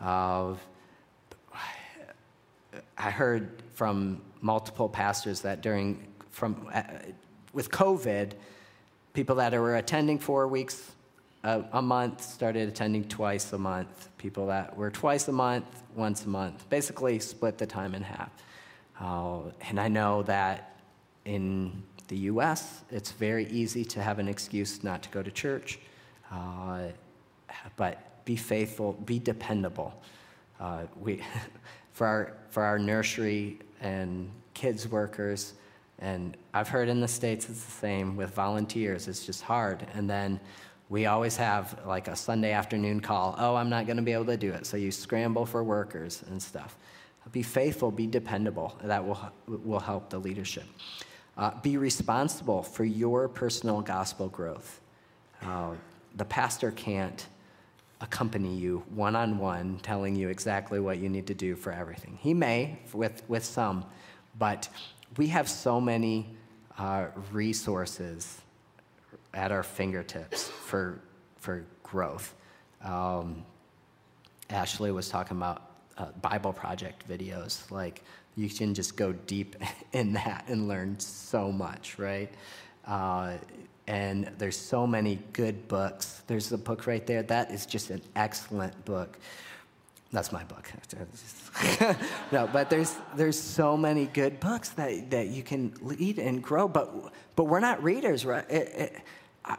Uh, 0.00 0.54
I 2.96 3.10
heard 3.10 3.62
from 3.74 4.22
multiple 4.40 4.88
pastors 4.88 5.42
that 5.42 5.60
during 5.60 6.06
from 6.30 6.68
uh, 6.72 6.82
with 7.52 7.70
COVID, 7.70 8.32
people 9.12 9.36
that 9.36 9.52
were 9.52 9.76
attending 9.76 10.18
four 10.18 10.48
weeks 10.48 10.90
a, 11.44 11.62
a, 11.72 11.82
month 11.82 12.22
started 12.22 12.68
attending 12.68 13.04
twice 13.04 13.52
a 13.52 13.58
month. 13.58 14.08
People 14.16 14.46
that 14.46 14.76
were 14.76 14.90
twice 14.90 15.28
a 15.28 15.32
month, 15.32 15.66
once 15.94 16.24
a 16.24 16.28
month, 16.28 16.68
basically 16.70 17.18
split 17.18 17.58
the 17.58 17.66
time 17.66 17.94
in 17.94 18.02
half. 18.02 18.30
Uh, 18.98 19.40
and 19.68 19.78
I 19.78 19.88
know 19.88 20.22
that 20.22 20.78
in 21.24 21.82
the 22.08 22.16
US, 22.16 22.82
it's 22.90 23.12
very 23.12 23.46
easy 23.46 23.84
to 23.86 24.02
have 24.02 24.18
an 24.18 24.28
excuse 24.28 24.84
not 24.84 25.02
to 25.02 25.08
go 25.10 25.22
to 25.22 25.30
church. 25.30 25.78
Uh, 26.30 26.88
but 27.76 28.24
be 28.24 28.36
faithful, 28.36 28.92
be 29.04 29.18
dependable. 29.18 29.94
Uh, 30.60 30.82
we, 31.00 31.22
for, 31.92 32.06
our, 32.06 32.36
for 32.48 32.62
our 32.62 32.78
nursery 32.78 33.58
and 33.80 34.30
kids 34.54 34.88
workers, 34.88 35.54
and 35.98 36.36
I've 36.52 36.68
heard 36.68 36.88
in 36.88 37.00
the 37.00 37.08
States 37.08 37.48
it's 37.48 37.64
the 37.64 37.70
same 37.70 38.16
with 38.16 38.30
volunteers, 38.30 39.08
it's 39.08 39.24
just 39.24 39.42
hard. 39.42 39.86
And 39.94 40.08
then 40.08 40.40
we 40.88 41.06
always 41.06 41.36
have 41.36 41.80
like 41.86 42.08
a 42.08 42.16
Sunday 42.16 42.52
afternoon 42.52 43.00
call 43.00 43.34
oh, 43.38 43.56
I'm 43.56 43.70
not 43.70 43.86
going 43.86 43.96
to 43.96 44.02
be 44.02 44.12
able 44.12 44.26
to 44.26 44.36
do 44.36 44.52
it. 44.52 44.66
So 44.66 44.76
you 44.76 44.90
scramble 44.90 45.46
for 45.46 45.64
workers 45.64 46.22
and 46.28 46.42
stuff. 46.42 46.76
Be 47.32 47.42
faithful, 47.42 47.90
be 47.90 48.06
dependable. 48.06 48.76
That 48.82 49.04
will, 49.04 49.18
will 49.46 49.80
help 49.80 50.10
the 50.10 50.18
leadership. 50.18 50.64
Uh, 51.36 51.50
be 51.62 51.76
responsible 51.76 52.62
for 52.62 52.84
your 52.84 53.28
personal 53.28 53.80
gospel 53.80 54.28
growth. 54.28 54.80
Uh, 55.42 55.74
the 56.16 56.24
pastor 56.24 56.70
can't 56.70 57.26
accompany 58.00 58.54
you 58.54 58.84
one 58.94 59.16
on 59.16 59.38
one, 59.38 59.78
telling 59.82 60.14
you 60.14 60.28
exactly 60.28 60.78
what 60.78 60.98
you 60.98 61.08
need 61.08 61.26
to 61.26 61.34
do 61.34 61.56
for 61.56 61.72
everything. 61.72 62.18
He 62.20 62.34
may, 62.34 62.78
with, 62.92 63.22
with 63.28 63.44
some, 63.44 63.84
but 64.38 64.68
we 65.16 65.26
have 65.28 65.48
so 65.48 65.80
many 65.80 66.28
uh, 66.78 67.06
resources 67.32 68.40
at 69.32 69.50
our 69.50 69.62
fingertips 69.62 70.48
for, 70.48 71.00
for 71.38 71.64
growth. 71.82 72.34
Um, 72.82 73.44
Ashley 74.50 74.92
was 74.92 75.08
talking 75.08 75.36
about 75.36 75.70
uh, 75.98 76.06
Bible 76.20 76.52
Project 76.52 77.08
videos. 77.08 77.70
Like, 77.70 78.02
you 78.36 78.48
can 78.48 78.74
just 78.74 78.96
go 78.96 79.12
deep 79.12 79.56
in 79.92 80.12
that 80.14 80.44
and 80.48 80.68
learn 80.68 80.98
so 80.98 81.52
much, 81.52 81.98
right? 81.98 82.32
Uh, 82.86 83.34
and 83.86 84.30
there's 84.38 84.56
so 84.56 84.86
many 84.86 85.18
good 85.32 85.68
books. 85.68 86.22
There's 86.26 86.50
a 86.52 86.58
book 86.58 86.86
right 86.86 87.06
there. 87.06 87.22
That 87.22 87.50
is 87.50 87.66
just 87.66 87.90
an 87.90 88.00
excellent 88.16 88.84
book. 88.84 89.18
That's 90.10 90.32
my 90.32 90.44
book. 90.44 90.70
no, 92.32 92.48
but 92.52 92.70
there's 92.70 92.94
there's 93.16 93.38
so 93.38 93.76
many 93.76 94.06
good 94.06 94.38
books 94.38 94.70
that, 94.70 95.10
that 95.10 95.26
you 95.26 95.42
can 95.42 95.74
read 95.82 96.18
and 96.18 96.42
grow. 96.42 96.68
But 96.68 97.12
but 97.34 97.44
we're 97.44 97.60
not 97.60 97.82
readers, 97.82 98.24
right? 98.24 98.48
It, 98.48 98.68
it, 98.76 99.02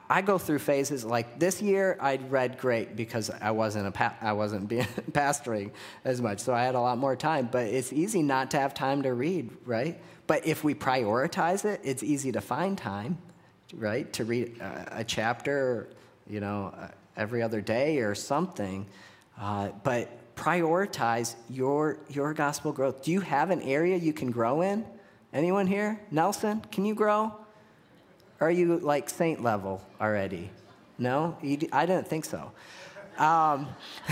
I 0.10 0.22
go 0.22 0.40
through 0.40 0.60
phases 0.60 1.06
like 1.06 1.38
this 1.38 1.62
year. 1.62 1.98
I'd 2.02 2.32
read 2.32 2.58
great 2.58 2.96
because 2.96 3.30
I 3.30 3.52
wasn't 3.52 3.88
a 3.88 3.92
pa- 3.92 4.16
I 4.20 4.34
wasn't 4.34 4.68
being 4.70 4.88
pastoring 5.12 5.72
as 6.04 6.22
much, 6.22 6.40
so 6.40 6.54
I 6.54 6.64
had 6.64 6.76
a 6.76 6.80
lot 6.80 6.98
more 6.98 7.16
time. 7.16 7.50
But 7.52 7.68
it's 7.68 7.94
easy 7.94 8.24
not 8.24 8.52
to 8.52 8.60
have 8.60 8.74
time 8.74 9.04
to 9.04 9.14
read, 9.14 9.52
right? 9.66 10.02
But 10.28 10.48
if 10.48 10.64
we 10.64 10.74
prioritize 10.74 11.66
it, 11.66 11.82
it's 11.84 12.02
easy 12.02 12.32
to 12.32 12.42
find 12.42 12.76
time, 12.76 13.20
right? 13.76 14.12
To 14.14 14.26
read 14.26 14.60
a, 14.60 15.00
a 15.00 15.04
chapter, 15.04 15.90
you 16.28 16.40
know, 16.40 16.74
uh, 16.76 16.88
every 17.16 17.44
other 17.44 17.62
day 17.62 18.00
or 18.00 18.16
something. 18.16 18.88
Uh, 19.40 19.70
but 19.84 20.36
prioritize 20.36 21.36
your 21.48 22.00
your 22.10 22.34
gospel 22.34 22.72
growth. 22.72 23.04
Do 23.04 23.12
you 23.12 23.22
have 23.22 23.52
an 23.52 23.62
area 23.62 23.98
you 23.98 24.14
can 24.14 24.32
grow 24.32 24.62
in? 24.62 24.84
Anyone 25.32 25.68
here? 25.68 26.02
Nelson, 26.10 26.62
can 26.72 26.86
you 26.86 26.96
grow? 26.96 27.34
Are 28.40 28.52
you 28.52 28.78
like 28.80 29.10
saint 29.10 29.44
level 29.44 29.82
already? 30.00 30.52
No? 30.98 31.38
I 31.72 31.86
didn't 31.86 32.08
think 32.08 32.26
so. 32.26 32.52
Um, 33.18 33.68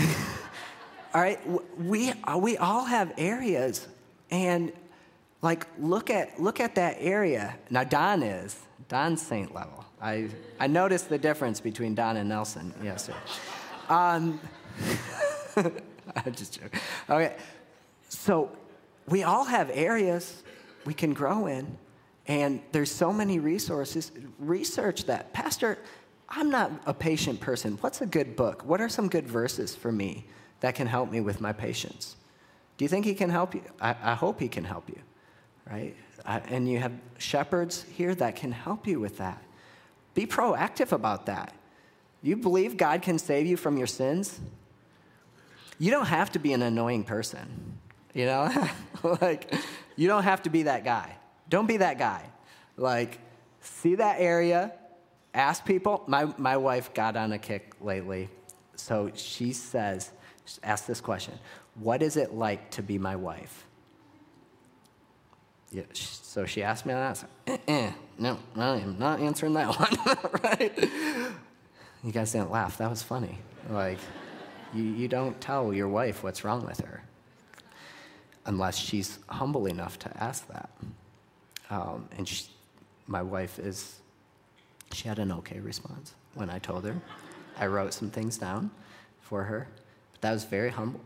all 1.14 1.20
right, 1.20 1.38
we, 1.78 2.12
we 2.36 2.56
all 2.56 2.84
have 2.84 3.12
areas, 3.18 3.86
and 4.30 4.72
like 5.42 5.66
look 5.78 6.10
at, 6.10 6.40
look 6.40 6.60
at 6.60 6.74
that 6.76 6.96
area. 6.98 7.56
Now, 7.70 7.84
Don 7.84 8.22
is. 8.22 8.58
Don's 8.88 9.22
saint 9.22 9.54
level. 9.54 9.84
I, 10.00 10.28
I 10.60 10.66
noticed 10.66 11.08
the 11.08 11.18
difference 11.18 11.60
between 11.60 11.94
Don 11.94 12.16
and 12.16 12.28
Nelson. 12.28 12.74
Yes, 12.82 13.06
sir. 13.06 13.14
Um, 13.88 14.40
I'm 15.56 16.32
just 16.32 16.60
joking. 16.60 16.80
Okay, 17.08 17.36
so 18.08 18.50
we 19.08 19.22
all 19.22 19.44
have 19.44 19.70
areas 19.72 20.42
we 20.84 20.94
can 20.94 21.14
grow 21.14 21.46
in. 21.46 21.78
And 22.26 22.62
there's 22.72 22.90
so 22.90 23.12
many 23.12 23.38
resources. 23.38 24.12
Research 24.38 25.04
that. 25.04 25.32
Pastor, 25.32 25.78
I'm 26.28 26.50
not 26.50 26.70
a 26.86 26.94
patient 26.94 27.40
person. 27.40 27.76
What's 27.80 28.00
a 28.00 28.06
good 28.06 28.34
book? 28.34 28.64
What 28.64 28.80
are 28.80 28.88
some 28.88 29.08
good 29.08 29.28
verses 29.28 29.74
for 29.74 29.92
me 29.92 30.26
that 30.60 30.74
can 30.74 30.86
help 30.86 31.10
me 31.10 31.20
with 31.20 31.40
my 31.40 31.52
patience? 31.52 32.16
Do 32.76 32.84
you 32.84 32.88
think 32.88 33.04
he 33.04 33.14
can 33.14 33.30
help 33.30 33.54
you? 33.54 33.62
I, 33.80 33.94
I 34.02 34.14
hope 34.14 34.40
he 34.40 34.48
can 34.48 34.64
help 34.64 34.88
you, 34.88 34.98
right? 35.70 35.94
I, 36.24 36.38
and 36.40 36.68
you 36.68 36.78
have 36.78 36.92
shepherds 37.18 37.84
here 37.92 38.14
that 38.16 38.36
can 38.36 38.52
help 38.52 38.86
you 38.86 38.98
with 38.98 39.18
that. 39.18 39.42
Be 40.14 40.26
proactive 40.26 40.92
about 40.92 41.26
that. 41.26 41.52
You 42.22 42.36
believe 42.36 42.76
God 42.76 43.02
can 43.02 43.18
save 43.18 43.46
you 43.46 43.56
from 43.56 43.76
your 43.76 43.86
sins? 43.86 44.40
You 45.78 45.90
don't 45.90 46.06
have 46.06 46.32
to 46.32 46.38
be 46.38 46.52
an 46.52 46.62
annoying 46.62 47.04
person, 47.04 47.78
you 48.14 48.24
know? 48.24 48.50
like, 49.20 49.54
you 49.96 50.08
don't 50.08 50.22
have 50.22 50.42
to 50.44 50.50
be 50.50 50.62
that 50.64 50.84
guy. 50.84 51.14
Don't 51.48 51.66
be 51.66 51.78
that 51.78 51.98
guy. 51.98 52.24
Like, 52.76 53.20
see 53.60 53.96
that 53.96 54.16
area, 54.18 54.72
ask 55.32 55.64
people. 55.64 56.04
My, 56.06 56.32
my 56.38 56.56
wife 56.56 56.92
got 56.94 57.16
on 57.16 57.32
a 57.32 57.38
kick 57.38 57.74
lately. 57.80 58.28
So 58.76 59.10
she 59.14 59.52
says, 59.52 60.10
ask 60.62 60.86
this 60.86 61.00
question 61.00 61.38
What 61.74 62.02
is 62.02 62.16
it 62.16 62.34
like 62.34 62.70
to 62.72 62.82
be 62.82 62.98
my 62.98 63.16
wife? 63.16 63.66
Yeah, 65.70 65.82
so 65.92 66.46
she 66.46 66.62
asked 66.62 66.86
me 66.86 66.94
that. 66.94 67.24
Eh, 67.66 67.90
no, 68.16 68.38
I 68.54 68.76
am 68.76 68.96
not 68.98 69.18
answering 69.18 69.54
that 69.54 69.68
one, 69.78 70.42
right? 70.42 70.88
You 72.04 72.12
guys 72.12 72.30
didn't 72.30 72.52
laugh. 72.52 72.78
That 72.78 72.90
was 72.90 73.02
funny. 73.02 73.38
Like, 73.68 73.98
you, 74.72 74.84
you 74.84 75.08
don't 75.08 75.40
tell 75.40 75.72
your 75.74 75.88
wife 75.88 76.22
what's 76.22 76.44
wrong 76.44 76.64
with 76.64 76.80
her 76.80 77.02
unless 78.46 78.76
she's 78.76 79.18
humble 79.28 79.66
enough 79.66 79.98
to 80.00 80.22
ask 80.22 80.46
that. 80.48 80.70
Um, 81.70 82.08
and 82.16 82.26
she, 82.26 82.44
my 83.06 83.22
wife 83.22 83.58
is, 83.58 84.00
she 84.92 85.08
had 85.08 85.18
an 85.18 85.32
okay 85.32 85.60
response 85.60 86.14
when 86.34 86.50
I 86.50 86.58
told 86.58 86.84
her. 86.84 86.96
I 87.58 87.66
wrote 87.66 87.94
some 87.94 88.10
things 88.10 88.38
down 88.38 88.70
for 89.20 89.44
her, 89.44 89.68
but 90.12 90.20
that 90.22 90.32
was 90.32 90.44
very 90.44 90.70
humble. 90.70 91.00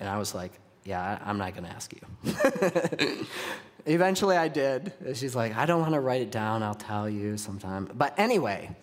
And 0.00 0.08
I 0.08 0.18
was 0.18 0.34
like, 0.34 0.52
yeah, 0.84 1.18
I, 1.24 1.28
I'm 1.28 1.38
not 1.38 1.54
going 1.54 1.64
to 1.64 1.70
ask 1.70 1.92
you. 1.92 3.26
Eventually 3.86 4.36
I 4.36 4.48
did. 4.48 4.92
She's 5.14 5.34
like, 5.34 5.56
I 5.56 5.66
don't 5.66 5.80
want 5.80 5.94
to 5.94 6.00
write 6.00 6.22
it 6.22 6.30
down. 6.30 6.62
I'll 6.62 6.74
tell 6.74 7.08
you 7.08 7.36
sometime. 7.36 7.88
But 7.94 8.18
anyway, 8.18 8.74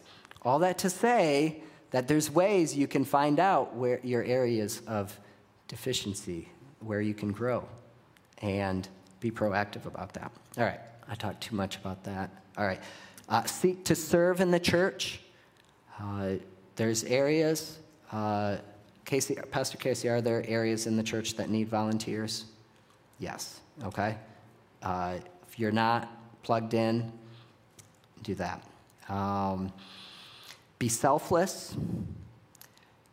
all 0.41 0.59
that 0.59 0.77
to 0.79 0.89
say 0.89 1.61
that 1.91 2.07
there's 2.07 2.31
ways 2.31 2.75
you 2.75 2.87
can 2.87 3.05
find 3.05 3.39
out 3.39 3.75
where 3.75 3.99
your 4.03 4.23
areas 4.23 4.81
of 4.87 5.17
deficiency, 5.67 6.49
where 6.79 7.01
you 7.01 7.13
can 7.13 7.31
grow, 7.31 7.67
and 8.39 8.87
be 9.19 9.31
proactive 9.31 9.85
about 9.85 10.13
that. 10.13 10.31
All 10.57 10.63
right, 10.63 10.79
I 11.13 11.15
talked 11.15 11.41
too 11.41 11.55
much 11.55 11.75
about 11.75 12.03
that. 12.05 12.31
All 12.57 12.65
right, 12.65 12.81
uh, 13.29 13.43
seek 13.43 13.85
to 13.85 13.93
serve 13.93 14.41
in 14.41 14.49
the 14.49 14.59
church. 14.59 15.19
Uh, 15.99 16.37
there's 16.75 17.03
areas, 17.03 17.77
uh, 18.11 18.57
Casey, 19.05 19.35
Pastor 19.51 19.77
Casey, 19.77 20.09
are 20.09 20.21
there 20.21 20.43
areas 20.47 20.87
in 20.87 20.97
the 20.97 21.03
church 21.03 21.35
that 21.35 21.51
need 21.51 21.69
volunteers? 21.69 22.45
Yes, 23.19 23.59
okay. 23.83 24.17
Uh, 24.81 25.17
if 25.47 25.59
you're 25.59 25.71
not 25.71 26.09
plugged 26.41 26.73
in, 26.73 27.11
do 28.23 28.33
that. 28.33 28.63
Um, 29.07 29.71
be 30.79 30.89
selfless, 30.89 31.75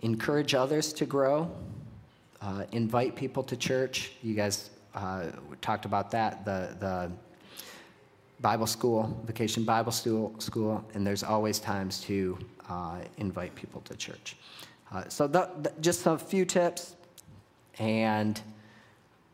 encourage 0.01 0.55
others 0.55 0.94
to 0.94 1.05
grow, 1.05 1.51
uh, 2.40 2.64
invite 2.72 3.14
people 3.14 3.42
to 3.42 3.59
church. 3.59 4.12
You 4.22 4.34
guys 4.34 4.70
uh, 4.94 5.26
talked 5.61 5.84
about 5.84 6.11
that, 6.12 6.46
the, 6.46 6.74
the 6.80 7.12
Bible 8.41 8.66
school, 8.66 9.22
vacation 9.26 9.64
Bible 9.64 9.93
school, 9.93 10.34
school 10.38 10.84
and 10.95 11.07
there's 11.07 11.22
always 11.22 11.59
times 11.59 12.01
to 12.03 12.38
uh, 12.68 12.99
invite 13.18 13.55
people 13.55 13.80
to 13.82 13.97
church. 13.97 14.36
Uh, 14.93 15.09
so, 15.09 15.26
the, 15.26 15.51
the, 15.62 15.72
just 15.80 16.07
a 16.07 16.18
few 16.18 16.45
tips, 16.45 16.97
and 17.78 18.41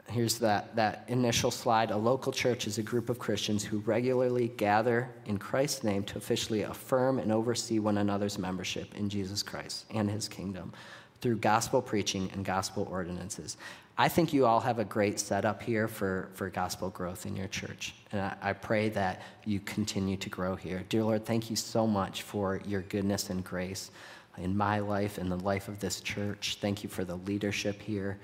here's 0.09 0.39
that, 0.39 0.75
that 0.77 1.05
initial 1.09 1.51
slide. 1.51 1.91
A 1.91 1.97
local 1.97 2.33
church 2.33 2.67
is 2.67 2.79
a 2.79 2.83
group 2.83 3.09
of 3.09 3.19
Christians 3.19 3.65
who 3.65 3.79
regularly 3.79 4.49
gather 4.49 5.09
in 5.25 5.39
Christ's 5.39 5.85
name 5.85 6.05
to 6.05 6.19
officially 6.19 6.63
affirm 6.63 7.19
and 7.19 7.33
oversee 7.33 7.79
one 7.79 7.99
another's 7.99 8.39
membership 8.39 8.95
in 8.95 9.09
Jesus 9.09 9.43
Christ 9.43 9.87
and 9.91 10.11
his 10.11 10.29
kingdom 10.29 10.73
through 11.21 11.37
gospel 11.37 11.83
preaching 11.83 12.31
and 12.33 12.45
gospel 12.45 12.87
ordinances. 12.91 13.57
I 13.99 14.09
think 14.09 14.33
you 14.33 14.45
all 14.45 14.61
have 14.61 14.79
a 14.79 14.85
great 14.85 15.19
setup 15.19 15.63
here 15.63 15.89
for, 15.89 16.29
for 16.35 16.51
gospel 16.51 16.91
growth 16.91 17.25
in 17.25 17.35
your 17.35 17.49
church. 17.49 17.95
And 18.13 18.21
I, 18.21 18.37
I 18.43 18.53
pray 18.53 18.91
that 18.91 19.23
you 19.47 19.61
continue 19.61 20.19
to 20.19 20.29
grow 20.29 20.55
here. 20.55 20.85
Dear 20.91 21.05
Lord, 21.05 21.25
thank 21.25 21.49
you 21.49 21.57
so 21.57 21.87
much 21.87 22.23
for 22.23 22.61
your 22.67 22.83
goodness 22.83 23.31
and 23.31 23.43
grace 23.43 23.91
in 24.37 24.55
my 24.55 24.81
life 24.81 25.17
and 25.17 25.33
the 25.33 25.37
life 25.37 25.69
of 25.69 25.81
this 25.81 26.03
church. 26.03 26.59
Thank 26.61 26.83
you 26.83 26.91
for 26.91 27.05
the 27.05 27.17
leadership 27.17 27.81
here. 27.81 28.19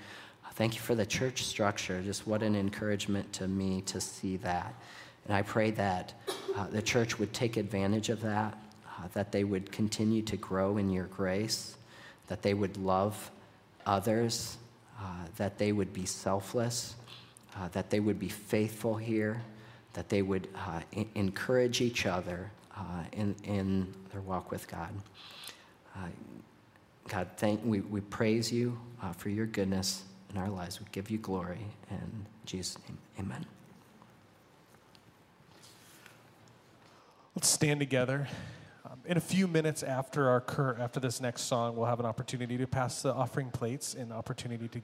Thank 0.53 0.75
you 0.75 0.81
for 0.81 0.93
the 0.93 1.05
church 1.05 1.43
structure. 1.43 1.99
Just 2.03 2.27
what 2.27 2.43
an 2.43 2.55
encouragement 2.55 3.33
to 3.33 3.47
me 3.47 3.81
to 3.87 3.99
see 3.99 4.37
that. 4.37 4.75
And 5.25 5.35
I 5.35 5.41
pray 5.41 5.71
that 5.71 6.13
uh, 6.55 6.67
the 6.67 6.81
church 6.81 7.17
would 7.17 7.33
take 7.33 7.57
advantage 7.57 8.09
of 8.09 8.21
that, 8.21 8.55
uh, 8.85 9.07
that 9.13 9.31
they 9.31 9.45
would 9.45 9.71
continue 9.71 10.21
to 10.21 10.37
grow 10.37 10.77
in 10.77 10.91
your 10.91 11.05
grace, 11.05 11.77
that 12.27 12.41
they 12.41 12.53
would 12.53 12.77
love 12.77 13.31
others, 13.85 14.57
uh, 14.99 15.03
that 15.37 15.57
they 15.57 15.71
would 15.71 15.93
be 15.93 16.05
selfless, 16.05 16.95
uh, 17.55 17.67
that 17.69 17.89
they 17.89 17.99
would 17.99 18.19
be 18.19 18.29
faithful 18.29 18.95
here, 18.95 19.41
that 19.93 20.09
they 20.09 20.21
would 20.21 20.47
uh, 20.55 20.81
I- 20.95 21.07
encourage 21.15 21.81
each 21.81 22.05
other 22.05 22.51
uh, 22.75 23.03
in, 23.11 23.35
in 23.43 23.93
their 24.11 24.21
walk 24.21 24.51
with 24.51 24.67
God. 24.67 24.89
God, 27.09 27.27
thank, 27.35 27.59
we, 27.65 27.81
we 27.81 27.99
praise 27.99 28.51
you 28.51 28.79
for 29.17 29.29
your 29.29 29.45
goodness 29.45 30.03
in 30.31 30.37
our 30.37 30.49
lives. 30.49 30.79
We 30.79 30.87
give 30.91 31.11
you 31.11 31.17
glory. 31.17 31.59
In 31.91 32.25
Jesus' 32.45 32.77
name, 32.87 32.97
amen. 33.19 33.45
Let's 37.35 37.49
stand 37.49 37.79
together. 37.79 38.27
In 39.05 39.17
a 39.17 39.21
few 39.21 39.49
minutes 39.49 39.83
after 39.83 40.29
our 40.29 40.39
cur- 40.39 40.77
after 40.79 41.01
this 41.01 41.19
next 41.19 41.41
song, 41.41 41.75
we'll 41.75 41.87
have 41.87 41.99
an 41.99 42.05
opportunity 42.05 42.57
to 42.57 42.65
pass 42.65 43.01
the 43.01 43.13
offering 43.13 43.49
plates 43.49 43.95
and 43.95 44.13
opportunity 44.13 44.69
to 44.69 44.79
give. 44.79 44.81